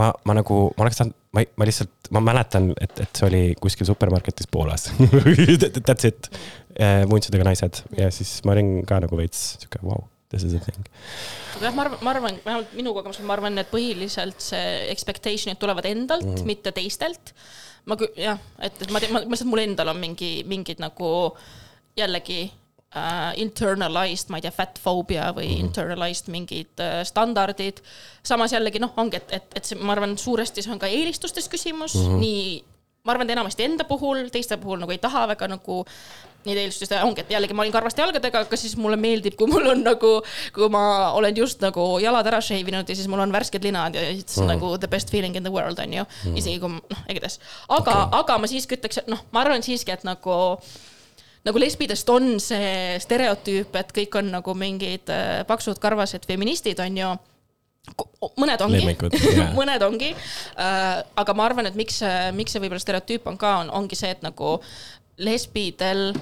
[0.00, 3.42] ma, ma nagu, ma oleks tahtnud, ma, ma lihtsalt, ma mäletan, et, et see oli
[3.60, 4.88] kuskil supermarketis Poolas
[5.86, 6.30] That's it,
[7.10, 10.86] vuntsidega naised ja siis ma olin ka nagu veits sihuke, vau, this is a thing.
[11.60, 15.88] jah, ma arvan, ma arvan, vähemalt minu kogemusel ma arvan, et põhiliselt see expectation'id tulevad
[15.90, 17.34] endalt mm., mitte teistelt.
[17.88, 21.12] ma kü-, jah, et, et ma tean, ma lihtsalt mul endal on mingi, mingid nagu
[21.98, 22.46] jällegi
[22.96, 25.68] uh, internalized, ma ei tea, fat phobia või mm.
[25.68, 27.82] internalized mingid uh, standardid.
[28.22, 31.48] samas jällegi noh, ongi, et, et, et see, ma arvan, suuresti see on ka eelistustes
[31.52, 32.20] küsimus mm, -hmm.
[32.26, 32.44] nii
[33.02, 35.82] ma arvan, et enamasti enda puhul, teiste puhul nagu ei taha väga nagu
[36.46, 39.50] neid eelistust ja ongi, et jällegi ma olin karvaste jalgadega, aga siis mulle meeldib, kui
[39.50, 40.12] mul on nagu,
[40.54, 40.84] kui ma
[41.18, 44.40] olen just nagu jalad ära shave inud ja siis mul on värsked linad ja siis
[44.40, 44.54] mm.
[44.54, 46.38] nagu the best feeling in the world on ju mm..
[46.38, 47.38] isegi kui noh, igatahes,
[47.68, 50.38] aga okay., aga ma siiski ütleks, et noh, ma arvan siiski, et nagu
[51.46, 56.98] nagu lesbidest on see stereotüüp, et kõik on nagu mingid äh, paksud karvased feministid, on
[56.98, 57.12] ju.
[58.38, 58.82] mõned ongi
[59.60, 61.00] mõned ongi äh,.
[61.18, 64.12] aga ma arvan, et miks see, miks see võib-olla stereotüüp on ka, on, ongi see,
[64.14, 64.60] et nagu
[65.18, 66.12] lesbidel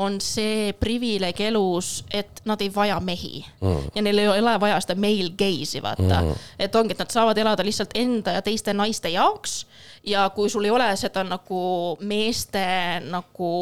[0.00, 3.90] on see privileeg elus, et nad ei vaja mehi mm.
[3.94, 6.48] ja neil ei ole vaja seda male gaze'i vaata mm..
[6.58, 9.64] et ongi, et nad saavad elada lihtsalt enda ja teiste naiste jaoks
[10.08, 11.60] ja kui sul ei ole seda nagu
[12.00, 12.64] meeste
[13.10, 13.52] nagu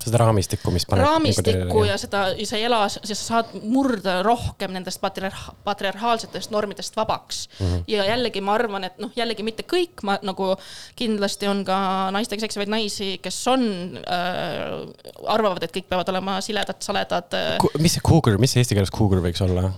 [0.00, 1.04] seda raamistikku, mis paneb.
[1.04, 7.42] raamistikku ja seda, sa ei ela, sa saad murda rohkem nendest patriarh-, patriarhaalsetest normidest vabaks
[7.48, 7.66] mm.
[7.66, 7.82] -hmm.
[7.88, 10.54] ja jällegi ma arvan, et noh, jällegi mitte kõik, ma nagu
[10.96, 11.76] kindlasti on ka
[12.16, 13.66] naistega seksivaid naisi, kes on
[14.00, 14.88] äh,,
[15.26, 17.70] arvavad, et kõik peavad olema siledad, saledad äh,.
[17.78, 19.70] mis see cougar, mis see eesti keeles cougar võiks olla?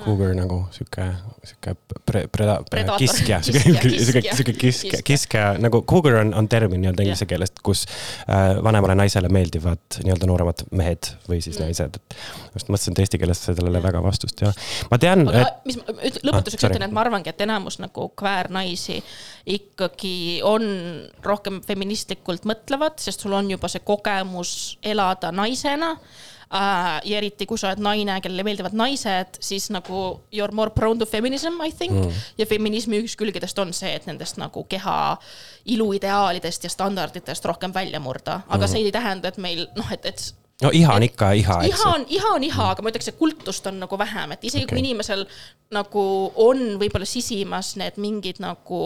[0.00, 1.04] Cougar nagu sihuke,
[1.44, 1.74] sihuke
[2.08, 2.58] pre-, preda-,
[2.98, 5.00] kiskja, sihuke, sihuke, kiskja.
[5.04, 7.30] kiskja, nagu cougar on, on termin nii-öelda inglise Jah.
[7.34, 7.82] keelest, kus
[8.30, 11.66] äh, vanemale naisele meeldivad nii-öelda nooremad mehed või siis Mm.
[11.66, 11.98] naised.
[12.54, 14.52] just mõtlesin, et eesti keeles sellele väga vastust ja
[14.90, 15.84] ma tean, aga et mis ma
[16.30, 19.02] lõpetuseks Ah, ütlen, et ma arvangi, et enamus nagu kväärnaisi
[19.46, 20.64] ikkagi on
[21.24, 25.96] rohkem feministlikult mõtlevad, sest sul on juba see kogemus elada naisena
[26.50, 30.00] ja eriti, kui sa oled naine, kellele meeldivad naised, siis nagu
[30.34, 32.24] you are more prone to feminism, I think mm..
[32.38, 34.96] ja feminismi üks külgedest on see, et nendest nagu keha
[35.70, 38.72] iluideaalidest ja standarditest rohkem välja murda, aga mm.
[38.72, 40.26] see ei tähenda, et meil noh, et, et
[40.64, 43.18] no iha on ikka iha, eks iha on, iha on iha, aga ma ütleks, et
[43.18, 44.76] kultust on nagu vähem, et isegi okay.
[44.76, 45.24] Kui inimesel
[45.74, 46.02] nagu
[46.42, 48.80] on võib-olla sisimas need mingid nagu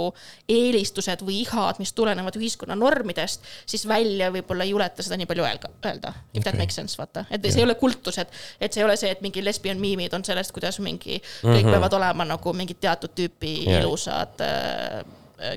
[0.51, 5.47] eelistused või ihad, mis tulenevad ühiskonna normidest, siis välja võib-olla ei juleta seda nii palju
[5.47, 6.47] öelda, öelda, if okay.
[6.47, 9.11] that makes sense, vaata, et see ei ole kultus, et, et see ei ole see,
[9.15, 11.77] et mingi lesbian miimid on sellest, kuidas mingi kõik mm -hmm.
[11.77, 13.83] peavad olema nagu mingid teatud tüüpi yeah.
[13.83, 15.01] ilusad äh,,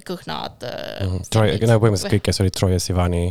[0.07, 1.19] kõhnad äh,.
[1.29, 3.27] Troy, no põhimõtteliselt kõik, kes olid Troia Sivani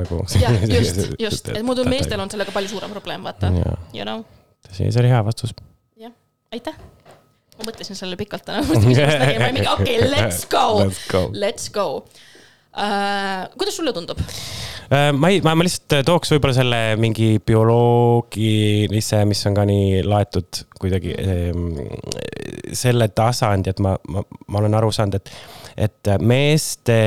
[0.00, 0.22] nagu.
[0.40, 3.52] jah, just, just, et muidu meestel on sellega palju suurem probleem, vaata
[3.94, 4.24] you know
[4.72, 5.54] see oli hea vastus.
[6.00, 6.14] jah,
[6.54, 6.76] aitäh.
[7.56, 10.86] ma mõtlesin sellele pikalt täna, okei okay,, let's go
[11.32, 12.04] Let's go.,
[12.76, 13.46] uh,.
[13.56, 14.20] kuidas sulle tundub?
[14.86, 20.04] Äh, ma ei, ma, ma lihtsalt tooks võib-olla selle mingi bioloogilise, mis on ka nii
[20.06, 21.80] laetud kuidagi ehm,
[22.76, 25.32] selle tasandi, et ma, ma, ma olen aru saanud, et,
[25.88, 26.98] et meeste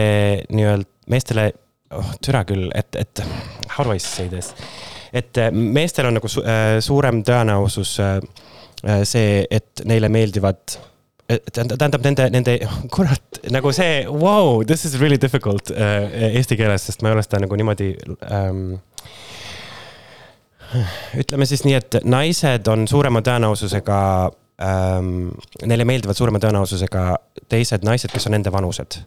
[0.52, 1.46] nii-öelda, meestele,
[1.96, 3.24] oh türa küll, et, et
[3.78, 4.54] how do I say this?
[5.14, 8.20] et meestel on nagu su, äh, suurem tõenäosus äh,
[8.86, 10.78] äh, see, et neile meeldivad
[11.30, 12.58] tähendab, tähendab nende, nende,
[12.96, 17.26] kurat, nagu see, wow, this is really difficult äh, eesti keeles, sest ma ei ole
[17.26, 17.94] seda nagu niimoodi
[18.32, 18.78] ähm,.
[21.18, 24.02] ütleme siis nii, et naised on suurema tõenäosusega
[24.62, 25.30] ähm,
[25.66, 27.04] neile meeldivad suurema tõenäosusega
[27.50, 29.00] teised naised, kes on nende vanused.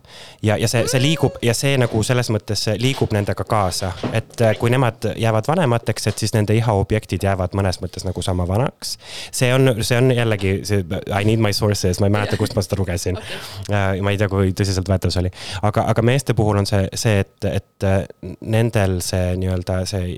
[0.43, 4.55] ja, ja see, see liigub ja see nagu selles mõttes liigub nendega kaasa, et äh,
[4.59, 8.97] kui nemad jäävad vanemateks, et siis nende ihaobjektid jäävad mõnes mõttes nagu sama vanaks.
[9.33, 12.65] see on, see on jällegi see I need my sources, ma ei mäleta, kust ma
[12.65, 14.01] seda lugesin okay..
[14.01, 17.51] ma ei tea, kui tõsiseltvõetav see oli, aga, aga meeste puhul on see, see, et,
[17.51, 18.03] et äh,
[18.41, 20.17] nendel see nii-öelda see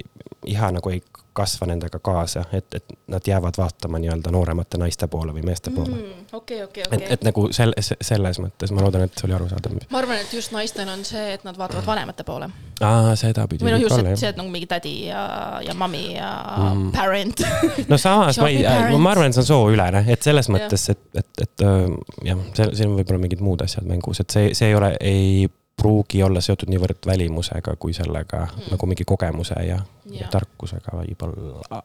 [0.55, 1.03] iha nagu ei
[1.35, 5.95] kasva nendega kaasa, et, et nad jäävad vaatama nii-öelda nooremate naiste poole või meeste poole
[5.95, 6.27] mm,.
[6.33, 7.09] okei, okei, et, okei.
[7.17, 9.75] et nagu sel-, selles mõttes ma loodan, et see oli arusaadav.
[9.91, 12.49] ma arvan, et just naistel on see, et nad vaatavad vanemate poole.
[12.81, 13.67] aa, sedapidi.
[13.67, 15.25] või noh, just see, et nagu mingi tädi ja,
[15.65, 16.31] ja mami ja
[16.71, 16.87] mm.
[16.95, 17.45] parent
[17.93, 18.63] no samas ma ei,
[18.97, 21.83] ma arvan, et see on sooülene, et selles mõttes, et, et, et äh,
[22.31, 25.47] jah, see, siin on võib-olla mingid muud asjad mängus, et see, see ei ole, ei
[25.77, 28.71] pruugi olla seotud niivõrd välimusega kui sellega mm.
[28.75, 29.79] nagu mingi kogemuse ja,
[30.11, 30.29] ja.
[30.33, 31.81] tarkusega võib-olla.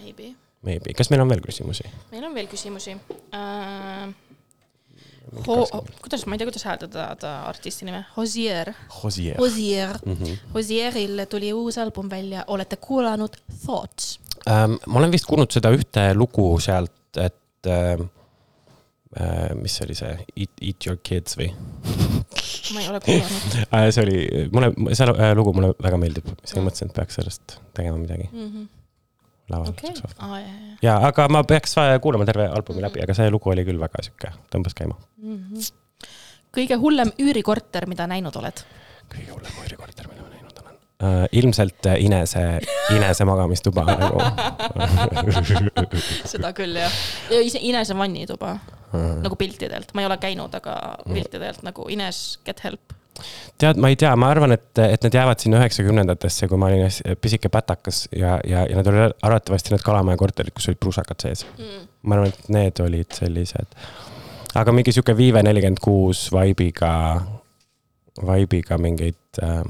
[0.00, 0.34] Maybe.
[0.66, 1.88] Maybe, kas meil on veel küsimusi?
[2.12, 4.14] meil on veel küsimusi uh,.
[5.46, 8.70] Ho-, kuidas, ma ei tea, kuidas hääldada ta artisti nime, Hozier.
[9.02, 9.34] Hozier.
[9.40, 10.12] Hozier mm.
[10.12, 10.36] -hmm.
[10.54, 14.78] Hozieril tuli uus album välja, olete kuulanud Thoughts um,?
[14.86, 18.06] ma olen vist kuulnud seda ühte lugu sealt, et uh,
[19.56, 21.50] mis see oli see Eat, Eat Your Kids või?
[22.74, 24.18] ma ei ole kuulanud äh, see oli,
[24.52, 28.28] mulle, see äh, lugu mulle väga meeldib, siis ma mõtlesin, et peaks sellest tegema midagi
[28.32, 28.46] mm.
[28.48, 28.68] -hmm.
[29.54, 29.94] laval okay..
[30.18, 30.76] Ah, ja, ja.
[30.88, 32.88] ja, aga ma peaks kuulama terve albumi mm -hmm.
[32.90, 35.36] läbi, aga see lugu oli küll väga sihuke, tõmbas käima mm.
[35.36, 36.08] -hmm.
[36.58, 38.64] kõige hullem üürikorter, mida näinud oled?
[39.14, 40.25] kõige hullem üürikorter, mida
[41.02, 41.26] uh,?
[41.32, 42.44] ilmselt Inese,
[42.94, 44.22] Inese magamistuba nagu
[46.26, 47.00] seda küll jah,
[47.32, 48.56] ja Inese vannituba
[48.92, 49.22] mm.
[49.24, 50.76] nagu piltidelt, ma ei ole käinud, aga
[51.08, 52.96] piltidelt nagu Ines, get help
[53.58, 57.16] tead, ma ei tea, ma arvan, et, et need jäävad sinna üheksakümnendatesse, kui ma olin
[57.20, 61.46] pisike pätakas ja, ja, ja need olid arvatavasti need Kalamaja korterid, kus olid pruusakad sees
[61.56, 61.88] mm..
[62.06, 63.80] ma arvan, et need olid sellised.
[64.54, 66.92] aga mingi sihuke Viive nelikümmend kuus vibe'iga,
[68.20, 69.62] vibe'iga mingeid äh,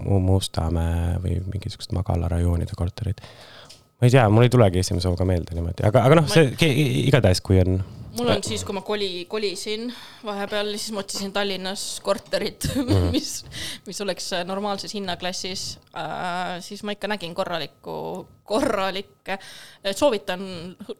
[0.00, 3.20] Mustamäe või mingisugused magalarajoonide korterid.
[4.00, 6.72] ma ei tea, mul ei tulegi esimese hooga meelde niimoodi, aga, aga noh, see
[7.04, 7.82] igatahes, kui on
[8.16, 9.88] mul on siis, kui ma koli, kolisin
[10.26, 13.10] vahepeal, siis ma otsisin Tallinnas korterit mm, -hmm.
[13.14, 13.44] mis,
[13.86, 16.60] mis oleks normaalses hinnaklassis äh,.
[16.60, 19.38] siis ma ikka nägin korralikku, korralikke,
[19.94, 20.42] soovitan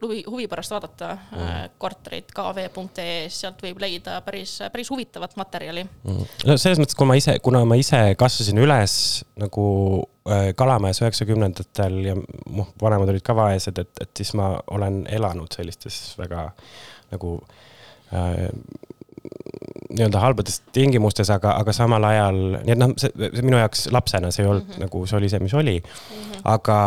[0.03, 1.51] huvi, huvi pärast vaadata mm
[1.83, 6.21] korterit kv.ee-s, sealt võib leida päris, päris huvitavat materjali mm.
[6.47, 8.95] no selles mõttes, kui ma ise, kuna ma ise kasvasin üles
[9.41, 9.67] nagu
[10.31, 15.55] äh, Kalamäes üheksakümnendatel ja noh, vanemad olid ka vaesed, et, et siis ma olen elanud
[15.55, 16.49] sellistes väga
[17.13, 17.35] nagu
[18.15, 18.47] äh,
[19.93, 24.31] nii-öelda halbades tingimustes, aga, aga samal ajal, nii et noh, see, see minu jaoks lapsena
[24.35, 24.85] see ei olnud mm -hmm.
[24.87, 25.89] nagu, see oli see, mis oli mm.
[25.89, 26.45] -hmm.
[26.55, 26.79] aga,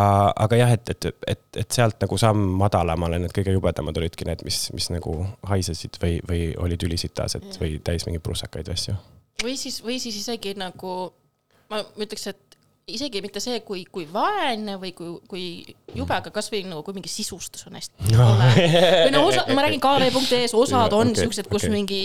[0.45, 4.45] aga jah, et, et, et, et sealt nagu samm madalamale need kõige jubedamad olidki need,
[4.47, 5.17] mis, mis nagu
[5.51, 7.61] haisesid või, või olid ülisitased mm -hmm.
[7.61, 8.95] või täis mingeid prussakaid või asju.
[9.43, 11.13] või siis, või siis isegi nagu
[11.69, 12.45] ma ütleks, et
[12.85, 15.45] isegi mitte see, kui, kui vaene või kui, kui
[15.97, 18.27] jube, aga kasvõi nagu kui mingi sisustus on hästi no.
[18.37, 21.73] või no osa, ma räägin kv.ee-s, osad on okay, siuksed, kus okay.
[21.73, 22.01] mingi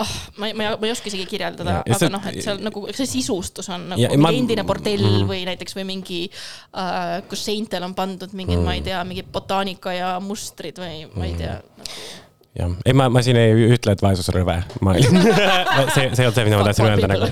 [0.00, 3.68] oh, ma ma ma ei oska isegi kirjeldada, aga noh, et seal nagu see sisustus
[3.72, 5.28] on nagu ja, mingi ma, endine bordell mm.
[5.28, 9.30] või näiteks või mingi uh,, kus seintel on pandud mingid mm., ma ei tea, mingid
[9.34, 12.20] botaanika ja mustrid või ma ei tea nagu
[12.58, 16.28] jah, ei ma, ma siin ei ütle, et vaesus on rõve, ma see, see ei
[16.28, 17.30] olnud see, mida ma tahtsin öelda nagu.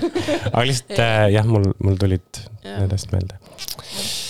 [0.51, 3.37] aga lihtsalt äh, jah, mul, mul tulid need asjad meelde.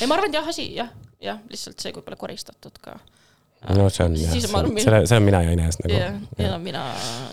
[0.02, 0.92] ei, ma arvan, et jah, asi jah,
[1.24, 2.98] jah, lihtsalt see, kui pole koristatud ka
[3.70, 4.34] no see on jah,
[4.82, 5.98] selle, on mina ja Ines nagu.
[6.42, 6.82] ja mina,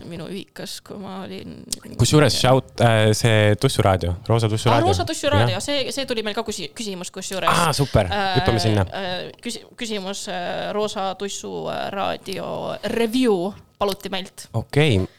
[0.08, 1.62] minu ühikas, kui ma olin.
[1.98, 4.88] kusjuures shout äh, see Tussuraadio, Roosa Tussuraadio ah,.
[4.90, 7.48] Roosa Tussuraadio, see, see tuli meil ka küsi-, küsimus kusjuures.
[7.48, 9.14] aa, super, hüppame sinna äh,.
[9.44, 12.50] küsi-, küsimus äh, Roosa Tussuraadio
[12.98, 13.48] review
[13.78, 14.50] paluti meilt.
[14.52, 15.14] okei okay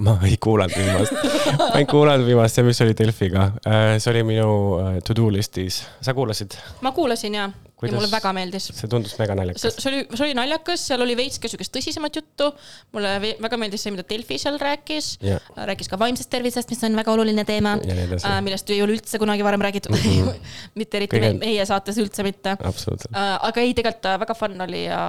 [0.00, 1.12] ma ei kuulanud viimast,
[1.58, 5.28] ma ei kuulanud viimast, see, mis oli Delfiga, äh, see oli minu äh, to do
[5.30, 6.56] list'is, sa kuulasid?
[6.80, 7.50] ma kuulasin ja
[7.80, 7.94] Kuidas?
[7.94, 8.66] ja mulle väga meeldis.
[8.76, 9.62] see tundus mega naljakas.
[9.76, 12.50] see oli, see oli naljakas, seal oli veits ka siukest tõsisemat juttu.
[12.92, 15.40] mulle väga meeldis see, mida Delfi seal rääkis yeah..
[15.70, 19.44] rääkis ka vaimsest tervisest, mis on väga oluline teema, äh, millest ei ole üldse kunagi
[19.46, 20.28] varem räägitud mm.
[20.28, 20.50] -hmm.
[20.82, 21.32] mitte eriti Kõige...
[21.40, 22.56] meie saates üldse mitte.
[22.60, 23.16] Äh,
[23.48, 25.00] aga ei, tegelikult äh, väga fun oli ja,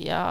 [0.00, 0.22] ja,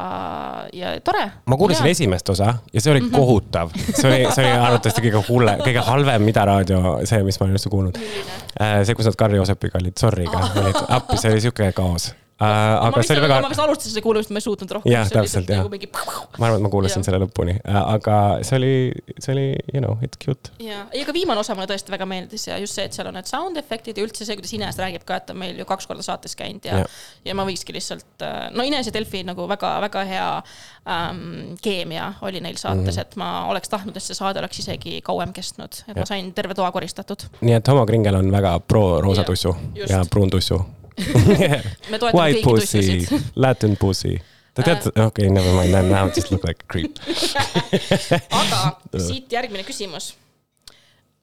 [0.74, 1.24] ja tore.
[1.46, 1.96] ma kuulasin ja.
[1.96, 3.16] esimest osa ja see oli mm -hmm.
[3.16, 3.72] kohutav.
[3.94, 7.56] see oli, see oli arvatavasti kõige hulle, kõige halvem Ida raadio, see, mis ma olen
[7.56, 7.98] üldse kuulnud.
[8.84, 10.28] see, kus nad Karl Joosepiga olid, sorry,
[10.64, 14.04] olid appi, see see oli sihuke kaos aga see oli väga ma vist alustasin seda
[14.04, 14.92] kuulamist, ma ei suutnud rohkem.
[14.94, 15.60] jah, täpselt jah.
[15.60, 15.90] Nagu mingi...
[15.92, 18.72] ma arvan, et ma kuulasin selle lõpuni, aga see oli,
[19.18, 20.54] see oli, you know, it's cute.
[20.64, 23.18] ja, ja ka viimane osa mulle tõesti väga meeldis ja just see, et seal on
[23.20, 25.68] need sound efektid ja üldse see, kuidas Ines räägib ka, et ta on meil ju
[25.68, 26.88] kaks korda saates käinud ja, ja.,
[27.28, 30.32] ja ma võikski lihtsalt, äh, no Ines ja Delfi nagu väga-väga hea
[30.88, 33.04] ähm, keemia oli neil saates mm, -hmm.
[33.04, 36.02] et ma oleks tahtnud, et see saade oleks isegi kauem kestnud, et ja.
[36.02, 37.28] ma sain terve toa koristatud.
[37.42, 40.64] nii et Homo Kringel on väga pro roosa tussu ja, ja pruun tussu
[41.00, 43.32] me toetame White kõiki tussusid.
[43.36, 44.18] Latin pussy
[44.60, 47.00] ta tead, okei okay,, never mind, now I just look like a creep
[48.41, 48.62] aga
[49.08, 50.14] siit järgmine küsimus.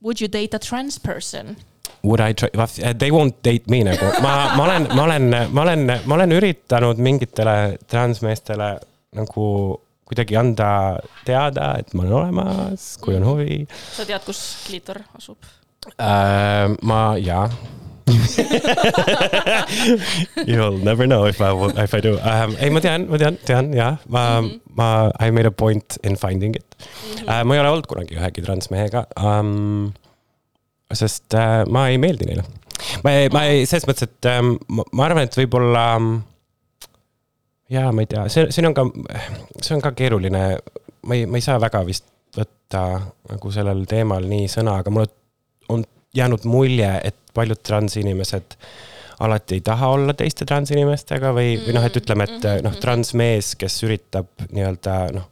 [0.04, 1.56] Would you date a trans person?
[2.04, 2.50] Would I try,
[2.94, 7.00] they won't date me nagu, ma, ma olen, ma olen, ma olen, ma olen üritanud
[7.02, 7.56] mingitele
[7.90, 8.76] transmeestele
[9.16, 9.46] nagu
[10.06, 10.68] kuidagi anda
[11.26, 13.64] teada, et ma olen olemas, kui on huvi.
[13.96, 15.40] sa tead, kus kliitor asub
[15.96, 16.76] uh,?
[16.86, 17.48] ma, jaa
[20.46, 22.56] You'll never know if I will, if I do um,.
[22.62, 24.60] ei, ma tean, ma tean, tean jah, ma mm, -hmm.
[24.78, 26.84] ma, I made a point in finding it mm.
[26.84, 27.22] -hmm.
[27.26, 29.92] Uh, ma ei ole olnud kunagi ühegi transmehega um,.
[30.92, 32.44] sest uh, ma ei meeldi neile.
[33.04, 34.58] ma ei, ma ei, selles mõttes, et um,
[34.92, 36.22] ma, arvan, et võib-olla um,.
[37.70, 38.86] jaa, ma ei tea, see, siin on ka,
[39.60, 40.58] see on ka keeruline.
[41.02, 42.04] ma ei, ma ei saa väga vist
[42.36, 43.00] võtta
[43.30, 45.10] nagu sellel teemal nii sõna, aga mulle
[45.68, 45.82] on
[46.16, 48.56] jäänud mulje, et paljud transinimesed
[49.20, 52.66] alati ei taha olla teiste transinimestega või, või noh, et ütleme, et mm-hmm.
[52.66, 55.28] noh, transmees, kes üritab nii-öelda noh,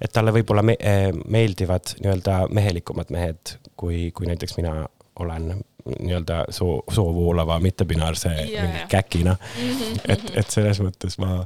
[0.00, 4.86] et talle võib-olla me, eh, meeldivad nii-öelda mehelikumad mehed, kui, kui näiteks mina
[5.18, 5.50] olen
[5.88, 8.88] nii-öelda soo, soovoolava mittepinaarse yeah.
[8.88, 9.70] käkina mm.
[9.70, 10.00] -hmm.
[10.08, 11.42] et, et selles mõttes ma,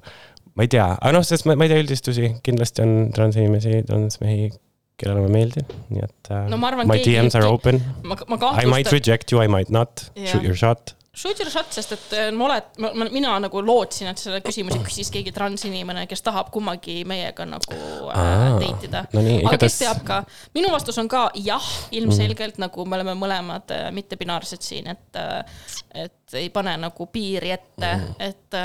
[0.54, 4.50] ma ei tea, aga noh, sest ma, ma ei tea üldistusi, kindlasti on transinimesi, transmehi
[5.02, 7.82] kellele ma meeldin, nii et uh, no, arvan, my DMs are open.
[8.54, 10.94] I might reject you, I might not yeah., shoot your shot.
[11.12, 15.10] Shoot your shot, sest et äh, ma oled, mina nagu lootsin, et selle küsimuse küsis
[15.12, 17.80] keegi transinimene, kes tahab kummagi meiega nagu
[18.14, 19.24] äh, date ida no.
[19.50, 20.22] aga kes teab ka,
[20.56, 22.64] minu vastus on ka jah, ilmselgelt mm.
[22.64, 25.20] nagu me oleme mõlemad mittepinaarsed siin, et,
[26.06, 28.60] et ei pane nagu piiri ette mm., et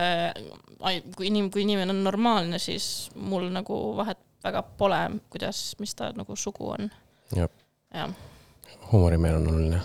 [1.17, 6.11] kui inim-, kui inimene on normaalne, siis mul nagu vahet väga pole, kuidas, mis ta
[6.15, 6.91] nagu sugu on.
[7.35, 7.49] jah
[7.93, 8.09] ja.
[8.91, 9.81] huumorimeel on oluline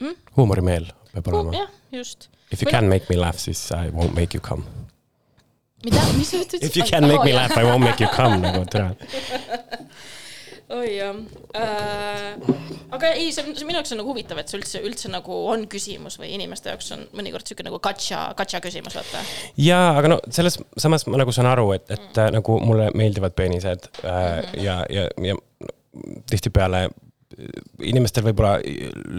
[0.00, 0.16] mm?.
[0.36, 1.52] huumorimeel peab olema.
[1.52, 2.28] jah, just.
[2.52, 2.72] If you Või...
[2.76, 4.62] can make me laugh, siis I won't make you come.
[5.84, 6.66] mida, mis sa ütlesid?
[6.66, 7.42] If you can make oh, me jah.
[7.42, 8.94] laugh, I won't make you come nagu tere
[10.74, 11.14] oi jah
[11.54, 12.34] äh,.
[12.90, 15.66] aga ei, see, see minu jaoks on nagu huvitav, et see üldse, üldse nagu on
[15.70, 19.22] küsimus või inimeste jaoks on mõnikord sihuke nagu katša, katša küsimus, vaata.
[19.62, 22.38] ja, aga no selles samas ma nagu saan aru, et, et mm.
[22.38, 24.62] nagu mulle meeldivad peenised äh, mm -hmm.
[24.64, 25.38] ja, ja, ja
[26.30, 26.88] tihtipeale
[27.84, 28.56] inimestel võib-olla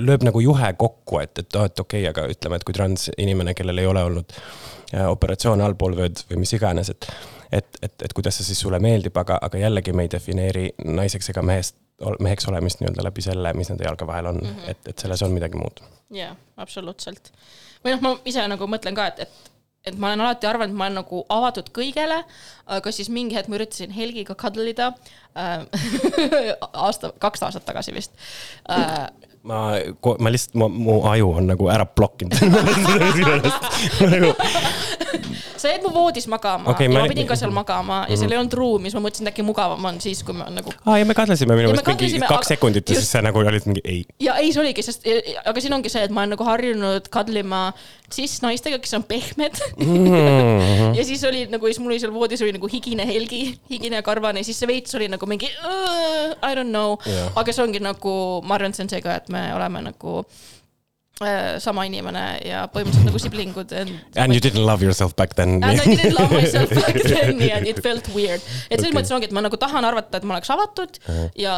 [0.08, 3.84] lööb nagu juhe kokku, et, et, et okei okay,, aga ütleme, et kui transinimene, kellel
[3.84, 7.10] ei ole olnud äh, operatsioone allpoolvööd või mis iganes, et
[7.52, 11.32] et, et, et kuidas see siis sulle meeldib, aga, aga jällegi me ei defineeri naiseks
[11.34, 11.78] ega mehest,
[12.20, 14.72] meheks olemist nii-öelda läbi selle, mis nende jalge vahel on mm, -hmm.
[14.72, 15.84] et, et selles on midagi muud.
[16.14, 17.32] jaa, absoluutselt.
[17.86, 19.54] või noh, ma ise nagu mõtlen ka, et, et
[19.88, 22.18] et ma olen alati arvanud, et ma olen nagu avatud kõigele,
[22.78, 24.92] aga siis mingi hetk ma üritasin Helgiga kadlida
[25.38, 25.64] äh,
[26.86, 28.12] aasta, kaks aastat tagasi vist
[28.72, 29.08] äh,
[29.48, 29.62] ma,
[30.20, 32.36] ma lihtsalt, mu aju on nagu ära blokkinud
[34.14, 34.34] nagu
[35.62, 38.40] sa jäid mu voodis magama okay, ja ma, pidin ka seal magama ja seal ei
[38.40, 40.74] olnud ruumi, siis ma mõtlesin, et äkki mugavam on siis, kui ma nagu.
[40.86, 43.84] aa, ja me kadlesime minu meelest mingi kaks sekundit ja siis sa nagu olid mingi
[43.86, 44.02] ei.
[44.24, 45.08] ja ei, see oligi, sest,
[45.46, 47.62] aga siin ongi see, et ma olen nagu harjunud kadlima
[48.14, 49.86] siis naistega, kes on pehmed mm.
[49.86, 50.96] -hmm.
[50.98, 54.04] ja siis oli nagu, siis mul oli seal voodis oli nagu higine helgi, higine ja
[54.04, 57.80] karvane siis see veits oli nagu mingi uh, I don't know yeah., aga see ongi
[57.84, 60.24] nagu, ma arvan, et see on see ka, et me oleme nagu
[61.64, 63.74] sama inimene ja põhimõtteliselt nagu siblingud.
[64.18, 65.64] And you didn't love yourself back then.
[65.64, 68.42] And I didn't love myself back then and it felt weird.
[68.70, 68.98] et selles okay.
[69.00, 71.30] mõttes ongi, et ma nagu tahan arvata, et ma oleks avatud uh -huh.
[71.36, 71.56] ja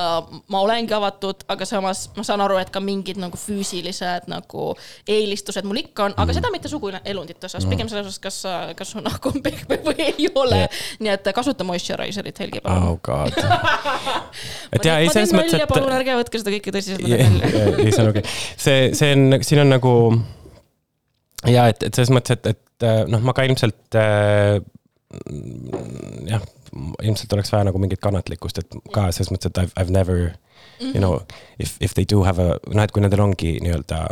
[0.48, 4.76] ma olengi avatud, aga samas ma saan aru, et ka mingid nagu füüsilised nagu
[5.08, 6.34] eelistused mul ikka on, aga mm -hmm.
[6.40, 7.76] seda mitte suguelundite osas mm, -hmm.
[7.76, 8.44] pigem selles osas, kas
[8.76, 10.84] kas su nahk on pehme või ei ole yeah..
[11.00, 12.88] nii et kasuta moisturizerit, Helgi, palun.
[12.88, 13.34] oh god.
[14.74, 15.70] et ja ei, selles mõttes, et.
[15.70, 17.28] palun ärge võtke seda kõike tõsiselt välja.
[17.78, 19.94] ei, see on okei okay., see, see on siin on nagu
[21.50, 24.60] ja et, et selles mõttes, et, et äh, noh, ma ka ilmselt äh,
[26.30, 26.46] jah,
[27.04, 30.34] ilmselt oleks vaja nagu mingit kannatlikkust, et ka selles mõttes, et I've, I've never mm
[30.80, 30.94] -hmm.
[30.94, 31.22] you know,
[31.60, 34.04] if, if they do have a, noh, et kui nendel ongi nii-öelda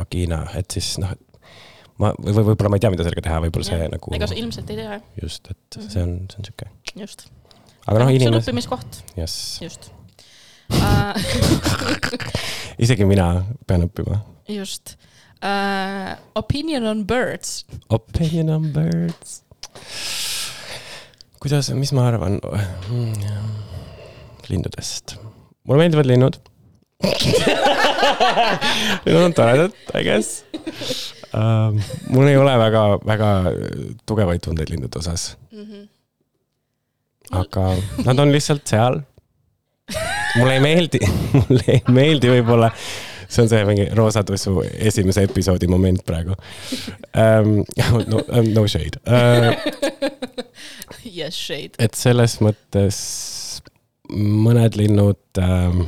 [0.00, 1.14] vagiina, et siis noh,
[2.02, 4.14] ma või võib-olla ma ei tea, mida sellega teha, võib-olla see nagu.
[4.16, 5.00] ega sa ilmselt ei tea.
[5.22, 5.92] just, et mm -hmm.
[5.92, 6.70] see on, see on sihuke.
[7.04, 7.28] just.
[7.86, 8.28] aga noh, inimesed.
[8.28, 9.02] see on õppimiskoht.
[9.16, 9.62] jess.
[9.62, 9.92] just
[10.72, 11.14] uh....
[12.84, 14.22] isegi mina pean õppima
[14.56, 14.96] just
[15.42, 16.16] uh,.
[16.34, 17.64] Opinion on birds.
[17.88, 19.42] Opinion on birds.
[21.42, 22.40] kuidas, mis ma arvan
[24.48, 25.16] lindudest?
[25.64, 26.38] mulle meeldivad linnud.
[29.04, 30.44] Need on toredad, I guess
[31.32, 31.72] uh,.
[32.08, 33.30] mul ei ole väga, väga
[34.08, 35.32] tugevaid tundeid lindude osas,
[37.32, 37.64] aga
[38.06, 39.00] nad on lihtsalt seal.
[40.36, 41.00] mulle ei meeldi,
[41.38, 42.70] mulle ei meeldi võib-olla,
[43.32, 47.62] see on see mingi Roosa Tussu esimese episoodi moment praegu um.
[48.12, 48.22] No,
[48.54, 49.52] no shade uh.
[51.16, 51.76] Yes, shade.
[51.82, 52.98] et selles mõttes
[54.12, 55.84] mõned linnud ähm,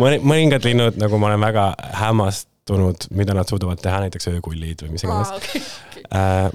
[0.30, 1.64] mõningad linnud, nagu ma olen väga
[2.00, 5.62] hämmastunud, mida nad suudavad teha, näiteks öökullid või mis iganes Aa, okei.
[6.06, 6.50] äh,.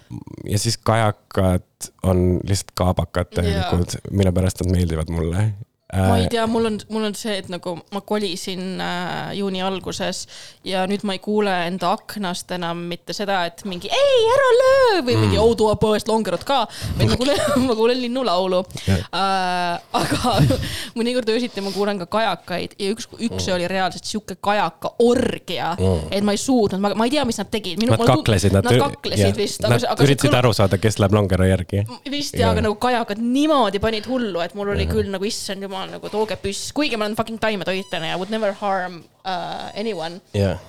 [0.53, 5.51] ja siis kajakad on lihtsalt kaabakad tegelikult, mille pärast nad meeldivad mulle
[5.93, 6.29] ma ei äh,.
[6.31, 10.23] tea, mul on, mul on see, et nagu ma kolisin äh, juuni alguses
[10.67, 15.01] ja nüüd ma ei kuule enda aknast enam mitte seda, et mingi ei, ära löö
[15.01, 15.43] või mingi Mm.
[15.43, 16.65] oh too poest longerot ka,
[16.97, 17.39] vaid ma kuulen,
[17.69, 19.03] ma kuulen linnulaulu Jah.
[19.15, 19.81] äh,.
[20.01, 20.33] aga
[20.99, 23.53] mõnikord öösiti ma kuulen ka kajakaid ja üks, üks Mm.
[23.55, 25.71] oli reaalselt sihuke kajaka orgia,
[26.11, 27.79] et ma ei suutnud, ma ei tea, mis nad tegid.
[27.87, 31.83] Nad kaklesid, nad, nad kaklesid vist, Nad aga, üritasid aru saada, kes läheb longero järgi.
[32.11, 32.51] vist ja, Jaa.
[32.53, 36.37] aga nagu kajakad niimoodi panid hullu, et mul oli küll nagu issand jumal nagu tooge
[36.41, 40.21] püss, kuigi ma olen fucking taimetoitlane ja would never harm uh, anyone.
[40.37, 40.59] jah,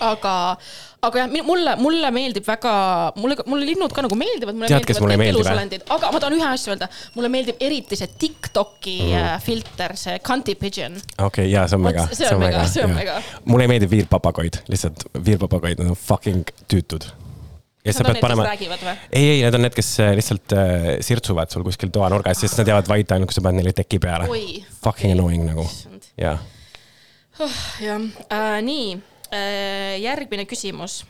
[0.00, 0.34] aga,
[1.04, 2.72] aga jah, mulle, mulle meeldib väga,
[3.20, 4.58] mulle, mulle linnud ka nagu meeldivad.
[4.64, 5.80] Tead, kes mulle ei meeldi või?
[5.96, 9.42] aga ma tahan ühe asja öelda, mulle meeldib eriti see Tiktoki mm.
[9.44, 10.96] filter, see Cunty Pigeon.
[11.18, 13.18] okei okay,, jaa, see on mega, see on mega- see on mega.
[13.44, 17.10] mulle ei meeldi viirpapagoid, lihtsalt viirpapagoid, nad on fucking tüütud.
[17.84, 21.64] Ja sa pead panema, ei, ei, need on need, kes äh, lihtsalt äh, sirtsuvad sul
[21.66, 24.28] kuskil toanurgas, sest nad jäävad vait ainult, kui sa paned neile teki peale.
[24.84, 25.66] Fucking annoying nagu,
[26.20, 26.42] jah.
[27.82, 28.04] jah.
[28.28, 28.92] Äh,, nii.
[29.32, 31.02] Äh,, järgmine küsimus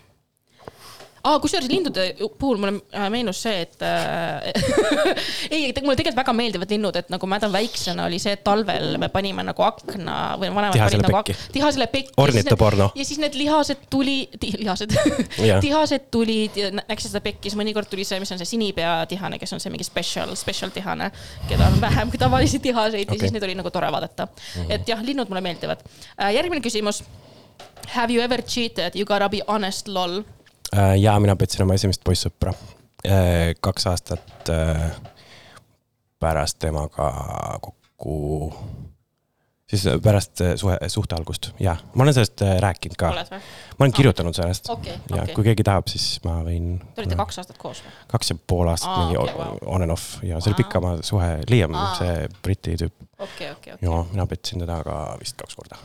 [1.23, 2.05] aa, kusjuures lindude
[2.39, 4.49] puhul mulle äh, meenus see, et äh,
[5.55, 8.99] ei, mulle tegelikult väga meeldivad linnud, et nagu ma mäletan väiksena oli see, et talvel
[9.03, 11.37] me panime nagu akna või vanemad panid nagu pekki.
[11.37, 12.15] ak- tihasele pekki.
[12.23, 12.91] Ornitoporno.
[12.99, 14.17] ja siis need lihased tuli,
[14.59, 14.97] lihased
[15.49, 18.53] Jah., tihased tulid ja nä- näeksid seda pekki, siis mõnikord tuli see, mis on see
[18.55, 21.13] sinipeatihane, kes on see mingi special, special tihane,
[21.49, 23.17] keda on vähem kui tavalisi tihaseid okay.
[23.17, 24.63] Ja siis neid oli nagu tore vaadata mm.
[24.63, 24.75] -hmm.
[24.75, 25.83] et jah, linnud mulle meeldivad
[26.19, 26.35] äh,.
[26.35, 27.05] järgmine küsimus.
[27.93, 30.23] Have you ever cheated, you gotta be honest, lol.
[30.77, 32.55] Äh, ja mina petsin oma esimest poissõpra.
[33.61, 34.93] kaks aastat äh,
[36.23, 37.09] pärast temaga
[37.61, 38.55] kokku,
[39.73, 43.11] siis pärast äh, suhe, suhte algust, jaa, ma olen sellest äh, rääkinud ka.
[43.13, 45.45] ma olen kirjutanud sellest okei, ja okei kui.
[45.49, 46.75] keegi tahab, siis ma võin.
[46.95, 47.95] Te olite kaks aastat koos või?
[48.13, 49.57] kaks ja pool aastat Aa, mingi okay, vau.
[49.73, 50.67] on and off ja see oli Vau.
[50.67, 52.93] pikama suhe, Liam see Briti tüüp.
[53.19, 53.89] okei, okei, okei.
[53.89, 55.81] ja mina petsin teda ka vist kaks korda.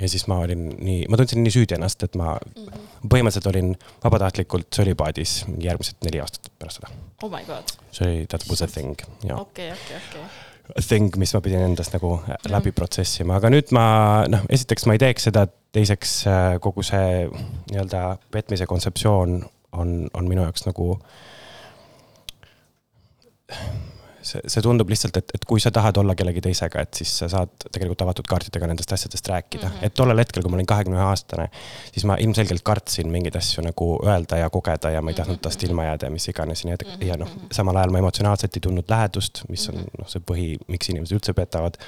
[0.00, 2.88] ja siis ma olin nii, ma tundsin nii süüdi ennast, et ma Mhm.
[3.12, 3.74] põhimõtteliselt olin
[4.04, 6.88] vabatahtlikult sölibaadis mingi järgmised neli aastat pärast seda.
[7.22, 10.24] Oh my god, see oli, that was a thing ja okei, okei, okei.
[10.88, 12.16] thing, mis ma pidin endast nagu
[12.50, 13.86] läbi protsessima, aga nüüd ma
[14.30, 15.46] noh, esiteks ma ei teeks seda,
[15.76, 17.26] teiseks äh, kogu see
[17.70, 19.38] nii-öelda petmise kontseptsioon
[19.76, 20.96] on, on minu jaoks nagu.
[24.26, 27.28] see, see tundub lihtsalt, et, et kui sa tahad olla kellegi teisega, et siis sa
[27.32, 29.76] saad tegelikult avatud kaartidega nendest asjadest rääkida mm.
[29.76, 29.86] -hmm.
[29.86, 31.48] et tollel hetkel, kui ma olin kahekümne ühe aastane,
[31.92, 35.62] siis ma ilmselgelt kartsin mingeid asju nagu öelda ja kogeda ja ma ei tahtnud tast
[35.62, 38.90] ilma jääda ja mis iganes, nii et ja noh, samal ajal ma emotsionaalselt ei tundnud
[38.90, 41.78] lähedust, mis on noh, see põhi, miks inimesed üldse petavad.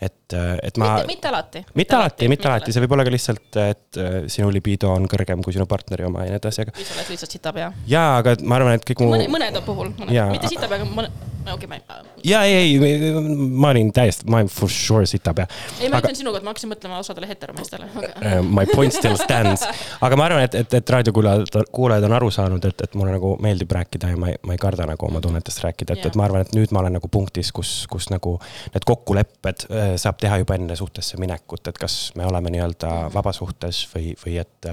[0.00, 1.62] et, et ma mitte, alati.
[1.74, 5.40] mitte alati, mitte alati, see võib olla ka lihtsalt, et äh, sinu libido on kõrgem
[5.44, 7.70] kui sinu partneri oma ja nii edasi, aga või sa oled lihtsalt sitapea.
[7.88, 11.68] jaa, aga ma arvan, et kõik mu mõne, mõnede puhul, mitte sitapea, aga mõne, okei,
[11.70, 11.82] ma ei,
[12.24, 13.12] ja ei, ei,
[13.50, 15.46] ma olin täiesti, ma olen for sure sitapea.
[15.80, 17.88] ei ma Aga- ütlen sinuga, et ma hakkasin mõtlema osadele heteromeestele.
[17.96, 19.64] Uh, My point still stands,
[20.00, 23.34] aga ma arvan, et, et, et raadiokuulajad, kuulajad on aru saanud, et, et mulle nagu
[23.42, 26.12] meeldib rääkida ja ma ei, ma ei karda nagu oma tunnetest rääkida, et, Jaa.
[26.14, 28.36] et ma arvan, et nüüd ma olen nagu punktis, kus, kus nagu
[28.74, 33.84] need kokkulepped äh, saab teha juba enne suhtesse minekut, et kas me oleme nii-öelda vabasuhtes
[33.94, 34.70] või, või et,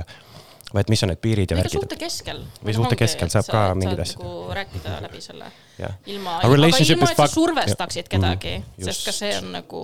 [0.73, 2.39] või et mis on need piirid ja värgid, suhte keskel.
[2.65, 5.93] Või suhte keskel saab ka mingeid asju nagu rääkida läbi selle jah.
[6.09, 8.11] ilma, aga ilma, et sa fuck- survestaksid jah.
[8.15, 9.83] kedagi Mm,, sest ka see on nagu.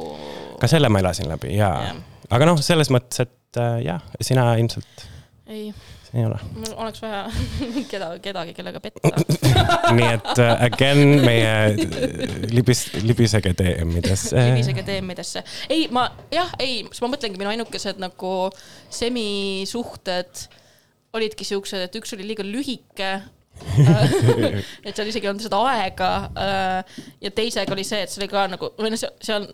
[0.62, 2.02] ka selle ma elasin läbi ja Jah.,
[2.34, 5.06] aga noh, selles mõttes, et äh, jah, sina ilmselt
[5.50, 5.70] ei,
[6.14, 6.38] ei ole.
[6.58, 7.24] mul oleks vaja
[7.92, 9.10] keda, kedagi, kellega petta.
[9.98, 14.38] nii et uh, again meie äh, libis, libisege DM-idesse.
[14.52, 15.44] libisege DM-idesse.
[15.70, 18.34] ei, ma jah, ei, siis ma mõtlengi, minu ainukesed nagu
[18.94, 20.46] semisuhted
[21.18, 23.12] olidki siuksed, et üks oli liiga lühike
[24.86, 26.12] et seal isegi ei olnud seda aega.
[27.22, 29.50] ja teisega oli see, et see oli ka nagu, või noh, seal,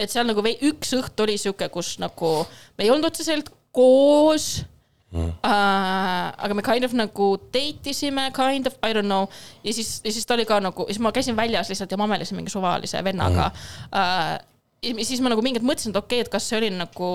[0.00, 2.32] et seal nagu üks õht oli sihuke, kus nagu
[2.78, 4.64] me ei olnud otseselt koos,
[5.12, 5.30] mm.
[5.46, 6.26] uh,.
[6.34, 9.28] aga me kind of nagu date isime, kind of, I don't know.
[9.62, 12.40] ja siis, ja siis ta oli ka nagu, siis ma käisin väljas lihtsalt ja mamelesin
[12.40, 13.94] mingi suvalise vennaga mm..
[13.94, 14.38] Uh,
[14.82, 17.10] ja siis ma nagu mingit mõtlesin, et okei okay,, et kas see oli nagu,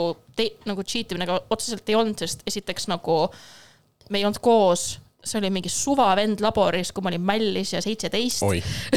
[0.70, 3.26] nagu cheat imine, aga otseselt ei olnud, sest esiteks nagu
[4.10, 8.44] me ei olnud koos see oli mingi suvavend laboris, kui ma olin mällis ja seitseteist.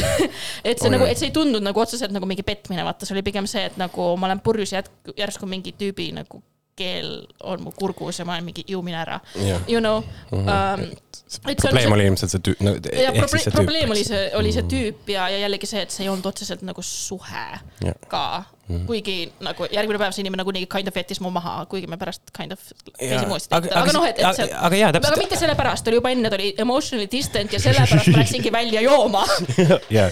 [0.69, 3.17] et see Oi, nagu, et see ei tundunud nagu otseselt nagu mingi petmine, vaata, see
[3.17, 4.85] oli pigem see, et nagu ma olen purjus ja
[5.17, 6.43] järsku mingi tüübi nagu
[6.79, 7.09] keel
[7.43, 9.65] on mu kurgus ja ma olen mingi ju mine ära Jah.
[9.67, 10.85] you know um,.
[10.85, 14.05] et see on probleem see- oli ilmselt see tüüp, no ja proble see probleem oli
[14.07, 17.49] see, oli see tüüp ja, ja jällegi see, et see ei olnud otseselt nagu suhe
[17.83, 17.99] Jah.
[18.13, 18.23] ka.
[18.69, 22.33] Kuigi nagu järgmine päev see inimene nagunii kind of jättis mu maha, kuigi me pärast
[22.37, 22.61] kind of
[22.99, 23.55] käisime uuesti.
[23.55, 24.55] aga, aga, aga noh, et, et aga, see.
[24.69, 25.23] aga jaa, aga täpselt.
[25.25, 29.25] mitte sellepärast, oli juba enne, ta oli emotionally distant ja sellepärast ma läksingi välja jooma,
[29.99, 30.09] jaa.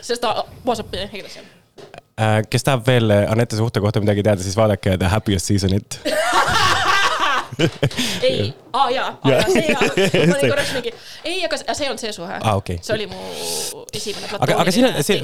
[0.00, 0.34] sest ta
[0.66, 1.42] wasab edasi.
[2.50, 6.00] kes tahab veel Anette suhte kohta midagi teada, siis vaadake The Happiest Seasonit.
[8.28, 9.80] ei, aa jaa, aa jaa, see jaa.
[10.30, 10.92] ma olin korraks mingi,
[11.26, 12.78] ei, aga see- ei olnud see suhe Aa, okei.
[12.82, 13.18] see oli mu
[13.98, 15.18] esimene aga, aga siin on, see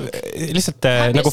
[0.57, 1.31] lihtsalt äh, nagu.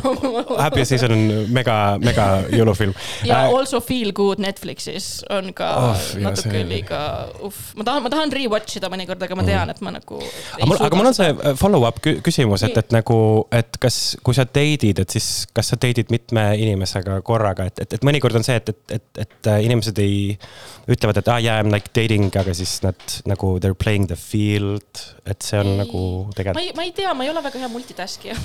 [0.64, 1.22] Happiest Season on
[1.54, 2.94] mega, mega jõulufilm.
[3.28, 7.00] ja Also Feel Good Netflixis on ka Oh, natuke see- liiga,
[7.46, 10.18] uh, ma tahan, ma tahan rewatch ida mõnikord, aga ma tean, et ma nagu.
[10.56, 13.18] aga mul, aga mul on see äh, follow-up kü- küsimus, et, et nagu,
[13.54, 17.96] et kas, kui sa date'id, et siis kas sa date'id mitme inimesega korraga, et, et,
[17.98, 20.36] et mõnikord on see, et, et, et, et inimesed ei,
[20.90, 24.08] ütlevad, et ah, yeah I m like dating, aga siis nad nagu they are playing
[24.10, 25.78] the field, et see on Ei.
[25.82, 26.64] nagu ma tegelikult.
[26.64, 28.36] ei, ma ei tea, ma ei ole väga hea multitaskija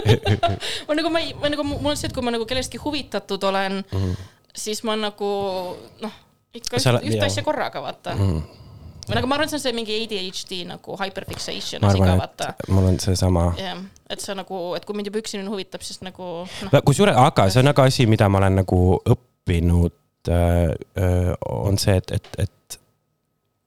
[0.88, 3.44] ma nagu, ma ei, ma nagu, mul on see, et kui ma nagu kellestki huvitatud
[3.50, 4.32] olen mm, -hmm.
[4.56, 5.30] siis ma nagu
[6.02, 6.16] noh,
[6.54, 7.28] ikka Sa üht, jaa.
[7.28, 8.26] asja korraga vaata mm.
[8.26, 8.42] -hmm.
[9.06, 12.52] või nagu ma arvan, see on see mingi ADHD nagu hyperfixation ma asi ka vaata.
[12.68, 13.78] mul on seesama jah,
[14.10, 17.50] et see nagu, et kui mind juba üks inimene huvitab, siis nagu noh, kusjuures, aga
[17.50, 22.56] see on aga asi, mida ma olen nagu õppinud on see, et, et, et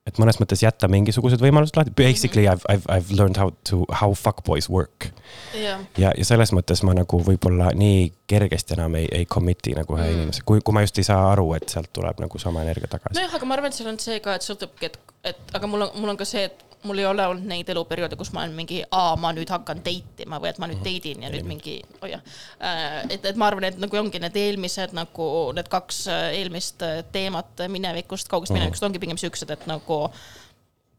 [0.04, 3.40] et mõnes mõttes jätta mingisugused võimalused lahti, basically I ve, I ve, I ve learned
[3.40, 5.08] how to, how fuckboys work.
[5.56, 9.96] jah, ja, ja selles mõttes ma nagu võib-olla nii kergesti enam ei, ei commit'i nagu
[9.96, 10.10] ühe Mm.
[10.10, 10.20] mm.
[10.26, 13.16] inimese, kui, kui ma just ei saa aru, et sealt tuleb nagu sama energia tagasi.
[13.16, 15.00] nojah, aga ma arvan, et seal on see ka, et sõltubki, et,
[15.32, 18.18] et aga mul on, mul on ka see, et mul ei ole olnud neid eluperioode,
[18.20, 21.14] kus ma olen mingi, aa, ma nüüd hakkan date ima või et ma nüüd date
[21.14, 22.24] in ja nüüd mingi, oh jah.
[23.10, 27.02] et, et ma arvan, et nagu ongi need eelmised nagu need kaks äh, eelmist äh,
[27.16, 30.06] teemat minevikust, kaugest minevikust ongi pigem siuksed, et nagu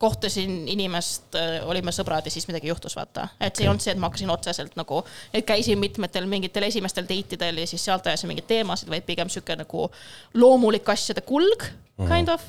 [0.04, 1.36] kohtasin inimest,
[1.70, 3.28] olime sõbrad ja siis midagi juhtus, vaata.
[3.40, 5.00] et see ei olnud see, et ma hakkasin otseselt nagu,
[5.32, 9.30] et käisin mitmetel mingitel esimestel date idel ja siis sealt ajasin mingeid teemasid, vaid pigem
[9.32, 9.86] sihuke nagu
[10.34, 11.68] loomulik asjade kulg,
[12.10, 12.42] kind of.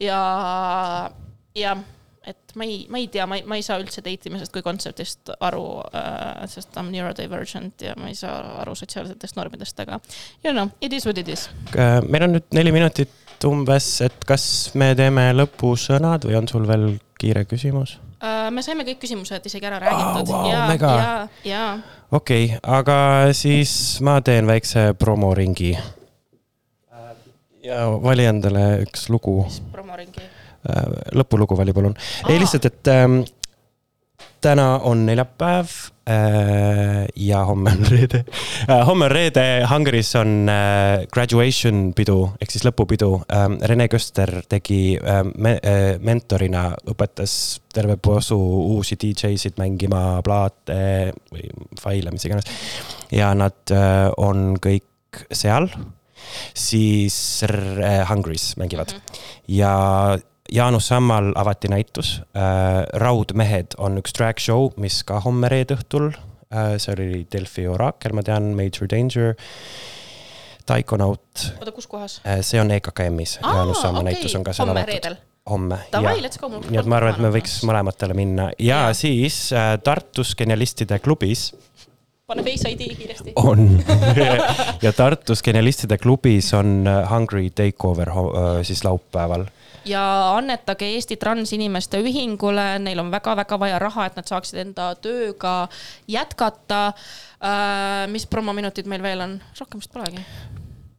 [0.00, 0.18] ja,
[1.54, 1.76] ja
[2.26, 4.64] et ma ei, ma ei tea, ma ei, ma ei saa üldse date imisest kui
[4.66, 10.00] kontseptist aru äh,, sest I m neurodivergent ja ma ei saa aru sotsiaalsetest normidest, aga
[10.44, 11.48] you know, it is what it is.
[11.76, 13.12] Äh, meil on nüüd neli minutit
[13.46, 14.46] umbes, et kas
[14.78, 17.98] me teeme lõpusõnad või on sul veel kiire küsimus?
[18.16, 20.92] Uh, me saime kõik küsimused isegi ära räägitud vau, ja, mega.
[20.96, 21.10] ja,
[21.44, 21.64] ja
[22.16, 22.96] okei okay,, aga
[23.36, 25.74] siis ma teen väikse promoringi.
[27.66, 30.24] ja vali endale üks lugu, mis promoringi.
[31.14, 31.94] Lõpulugu vali palun.
[32.28, 33.20] ei lihtsalt, et ähm,
[34.40, 35.70] täna on neljapäev
[36.08, 38.24] äh, ja homme on reede
[38.68, 38.86] äh,.
[38.86, 43.58] homme on reede, Hungaris on äh, graduation pidu ehk siis lõpupidu ähm,.
[43.62, 47.36] Rene Köster tegi ähm, me, äh, mentorina, õpetas
[47.74, 48.38] terve posu
[48.76, 51.50] uusi DJ-sid mängima plaate või
[51.80, 52.48] faile, mis iganes.
[53.12, 55.70] ja nad äh, on kõik seal,
[56.54, 59.20] siis äh, Hungaris mängivad mm -hmm.
[59.48, 59.74] ja
[60.52, 62.86] Jaanus Sammal avati näitus äh,.
[62.94, 68.14] Raudmehed on üks drag show, mis ka homme reede õhtul äh,, see oli Delfi oraakel,
[68.16, 69.34] ma tean, Major Danger.
[70.66, 72.20] Taikonaut oota, kus kohas?
[72.26, 74.12] äh,, see on EKKM-is, Jaanus Samma okay.
[74.12, 75.20] näitus on ka seal avatud.
[75.50, 75.78] homme.
[75.92, 76.50] Davai, let's go.
[76.50, 77.60] nii et ma arvan, et me võiks.
[77.66, 78.96] mõlematele minna ja Jaa.
[78.98, 81.50] siis äh, Tartus Genialistide klubis
[82.26, 83.32] pane Face ID kiiresti.
[83.36, 83.82] on
[84.84, 89.46] ja Tartus Genialistide klubis on äh, Hungry Takeover äh, siis laupäeval
[89.86, 90.02] ja
[90.36, 95.56] annetage Eesti transinimeste ühingule, neil on väga-väga vaja raha, et nad saaksid enda tööga
[96.10, 96.92] jätkata.
[98.10, 99.40] mis promominutid meil veel on?
[99.60, 100.22] rohkem vist polegi.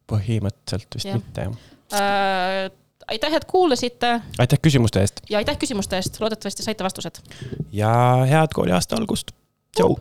[0.07, 1.18] põhimõtteliselt vist Jah.
[1.18, 2.72] mitte jah.
[3.07, 7.24] aitäh, et kuulasite aitäh küsimuste eest ja aitäh küsimuste eest, loodetavasti saite vastused.
[7.72, 7.91] ja
[8.30, 9.32] head kooliaasta algust.
[9.76, 9.97] tšau.